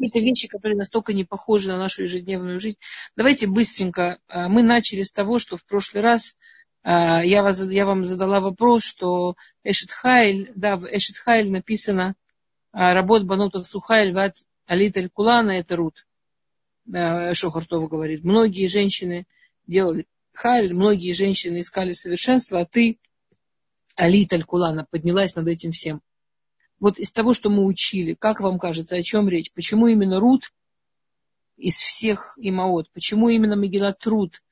[0.00, 2.78] Это вещи, которые настолько не похожи на нашу ежедневную жизнь.
[3.16, 4.18] Давайте быстренько.
[4.28, 6.36] А, мы начали с того, что в прошлый раз
[6.82, 12.14] а, я, вас, я вам задала вопрос, что Эшетхайль, да, в Эшетхайль написано
[12.72, 16.06] а, работ Банута Сухайль Ват Алит Кулана, это Рут.
[16.84, 18.24] Шохартова говорит.
[18.24, 19.26] Многие женщины
[19.68, 22.98] делали халь, многие женщины искали совершенство, а ты,
[23.96, 26.02] Алит Аль-Кулана, поднялась над этим всем.
[26.82, 29.52] Вот из того, что мы учили, как вам кажется, о чем речь?
[29.52, 30.52] Почему именно Рут
[31.56, 32.90] из всех имаот?
[32.92, 34.42] Почему именно Мегилат Рут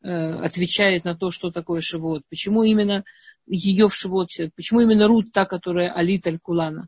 [0.00, 2.22] э, отвечает на то, что такое Шивот?
[2.28, 3.04] Почему именно
[3.44, 4.28] ее в Шивот?
[4.54, 6.86] Почему именно Рут та, которая Алит Аль-Кулана?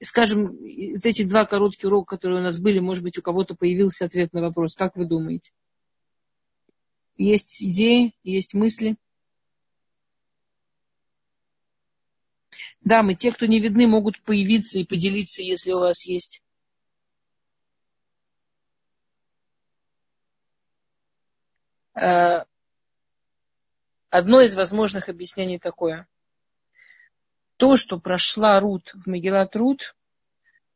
[0.00, 4.04] скажем, вот эти два коротких урока, которые у нас были, может быть, у кого-то появился
[4.04, 4.76] ответ на вопрос.
[4.76, 5.50] Как вы думаете?
[7.16, 8.96] Есть идеи, есть мысли?
[12.84, 16.42] Да, мы те, кто не видны, могут появиться и поделиться, если у вас есть.
[21.94, 22.44] Э,
[24.10, 26.06] одно из возможных объяснений такое
[27.56, 29.94] то, что прошла Рут в Мегилат Рут,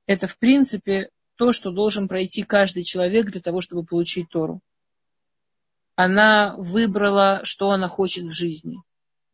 [0.06, 4.60] это в принципе то, что должен пройти каждый человек для того, чтобы получить Тору.
[5.96, 8.82] Она выбрала, что она хочет в жизни.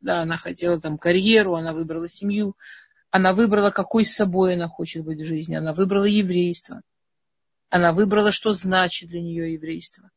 [0.04, 2.58] Да, она хотела там карьеру, она выбрала семью,
[3.10, 6.82] она выбрала, какой собой она хочет быть в жизни, она выбрала еврейство.
[7.70, 10.10] Она выбрала, что значит для нее еврейство.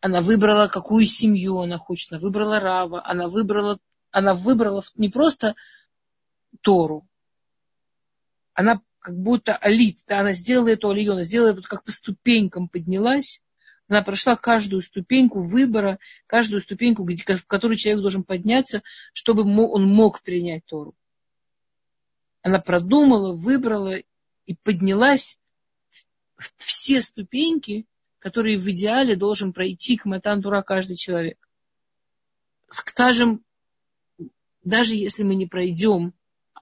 [0.00, 3.78] Она выбрала, какую семью она хочет, она выбрала Рава, она выбрала,
[4.10, 5.54] она выбрала не просто
[6.60, 7.08] Тору.
[8.52, 12.68] Она как будто алит, да, она сделала эту алию, она сделала вот как по ступенькам
[12.68, 13.42] поднялась,
[13.88, 18.82] она прошла каждую ступеньку выбора, каждую ступеньку, в которой человек должен подняться,
[19.12, 20.94] чтобы он мог принять Тору.
[22.42, 23.96] Она продумала, выбрала
[24.46, 25.40] и поднялась
[26.58, 27.86] все ступеньки,
[28.18, 31.48] которые в идеале должен пройти к Матан Тура каждый человек.
[32.68, 33.42] Скажем,
[34.62, 36.12] даже если мы не пройдем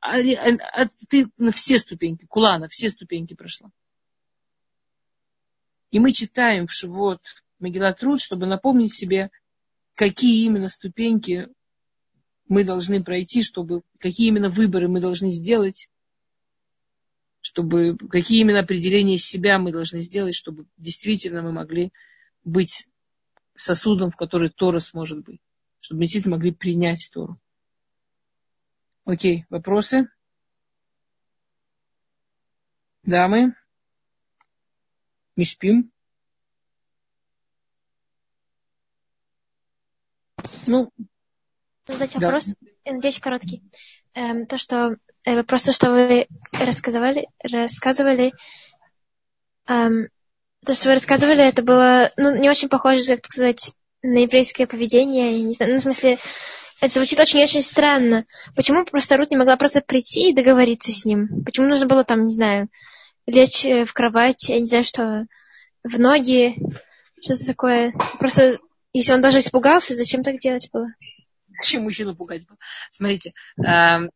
[0.01, 3.71] а, а, а ты на все ступеньки, кулана, все ступеньки прошла.
[5.91, 7.21] И мы читаем в Шивот
[7.59, 9.31] Мегилат чтобы напомнить себе,
[9.95, 11.49] какие именно ступеньки
[12.49, 15.89] мы должны пройти, чтобы, какие именно выборы мы должны сделать,
[17.41, 21.93] чтобы, какие именно определения себя мы должны сделать, чтобы действительно мы могли
[22.45, 22.89] быть
[23.55, 25.41] сосудом, в который Тора сможет быть,
[25.81, 27.41] чтобы мы действительно могли принять Тору.
[29.05, 30.09] Окей, вопросы?
[33.03, 33.55] Дамы?
[35.37, 35.93] Не спим?
[40.67, 40.91] Ну,
[41.87, 42.21] задать да.
[42.21, 43.63] вопрос, я надеюсь, короткий.
[44.15, 48.33] Эм, то, что э, просто что вы рассказывали, рассказывали,
[49.67, 50.09] эм,
[50.65, 53.73] то, что вы рассказывали, это было ну, не очень похоже, так сказать,
[54.03, 55.39] на еврейское поведение.
[55.43, 56.19] Не знаю, ну, в смысле,
[56.81, 58.25] это звучит очень-очень странно.
[58.55, 61.45] Почему просто Рут не могла просто прийти и договориться с ним?
[61.45, 62.69] Почему нужно было там, не знаю,
[63.27, 65.27] лечь э, в кровать, я не знаю, что
[65.83, 66.57] в ноги,
[67.23, 67.93] что-то такое.
[68.19, 68.59] Просто,
[68.93, 70.89] если он даже испугался, зачем так делать было?
[71.61, 72.59] Зачем мужчину пугать было?
[72.91, 73.33] Смотрите,
[73.65, 74.11] эм,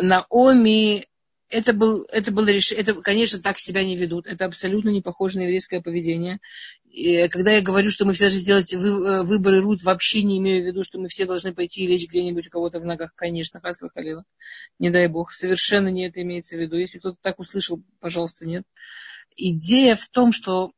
[0.00, 1.06] Наоми
[1.48, 4.26] это, был, это было решение, это, конечно, так себя не ведут.
[4.26, 6.40] Это абсолютно не похоже на еврейское поведение.
[6.90, 10.38] И когда я говорю, что мы все должны сделать вы, э, выборы Рут, вообще не
[10.38, 13.12] имею в виду, что мы все должны пойти и лечь где-нибудь у кого-то в ногах.
[13.14, 14.24] Конечно, хас выхалила.
[14.78, 15.32] Не дай бог.
[15.32, 16.76] Совершенно не это имеется в виду.
[16.76, 18.64] Если кто-то так услышал, пожалуйста, нет.
[19.36, 20.72] Идея в том, что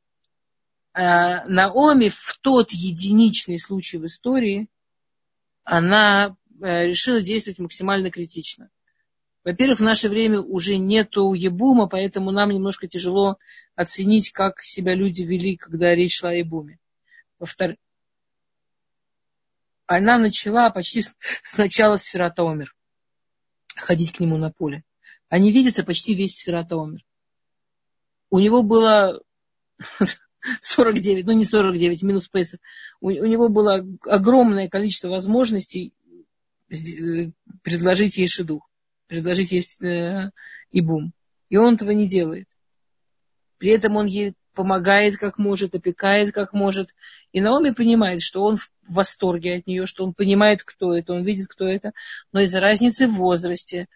[0.92, 1.00] э,
[1.46, 4.68] Наоми в тот единичный случай в истории,
[5.64, 8.70] она э, решила действовать максимально критично.
[9.44, 13.38] Во-первых, в наше время уже нету ебума, поэтому нам немножко тяжело
[13.76, 16.78] оценить, как себя люди вели, когда речь шла о ебуме.
[17.38, 17.76] Во-вторых,
[19.86, 22.74] она начала почти с начала Сферата Омер
[23.74, 24.84] ходить к нему на поле.
[25.28, 27.04] Они видятся почти весь Сферата Омер.
[28.30, 29.22] У него было
[30.60, 32.60] 49, ну не 49, минус Песах.
[33.00, 35.94] У, у него было огромное количество возможностей
[36.70, 37.30] э,
[37.62, 38.68] предложить ей шедух
[39.08, 40.30] предложить ей э,
[40.70, 41.12] ибум.
[41.48, 42.46] И он этого не делает.
[43.58, 46.90] При этом он ей помогает как может, опекает как может.
[47.32, 51.24] И Наоми понимает, что он в восторге от нее, что он понимает, кто это, он
[51.24, 51.92] видит, кто это,
[52.32, 53.86] но из-за разницы в возрасте,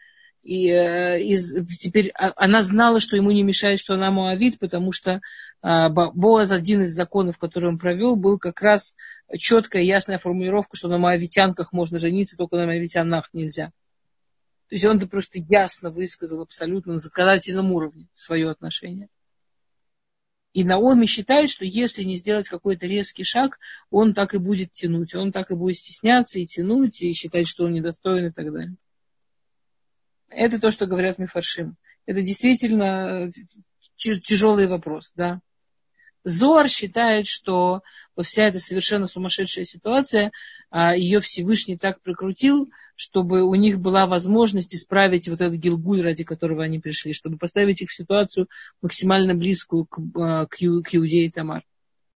[0.43, 4.91] и э, из, теперь а, она знала, что ему не мешает, что она Моавит, потому
[4.91, 5.21] что
[5.63, 8.97] э, Боаз, один из законов, который он провел, был как раз
[9.39, 13.71] четкая, ясная формулировка, что на Моавитянках можно жениться, только на Моавитянах нельзя.
[14.73, 19.11] То есть он это просто ясно высказал абсолютно на законодательном уровне свое отношение.
[20.55, 23.59] И Наоми считает, что если не сделать какой-то резкий шаг,
[23.91, 25.15] он так и будет тянуть.
[25.15, 28.77] Он так и будет стесняться и тянуть, и считать, что он недостоин и так далее.
[30.31, 31.77] Это то, что говорят Мифаршим.
[32.07, 33.31] Это действительно
[33.97, 35.43] тяжелый вопрос, да.
[36.25, 37.83] Зор считает, что
[38.17, 40.33] вот вся эта совершенно сумасшедшая ситуация,
[40.71, 46.25] а, ее Всевышний так прикрутил, чтобы у них была возможность исправить вот этот гилгуль, ради
[46.25, 48.49] которого они пришли, чтобы поставить их в ситуацию
[48.81, 51.65] максимально близкую к, а, к, к Иудее Тамар.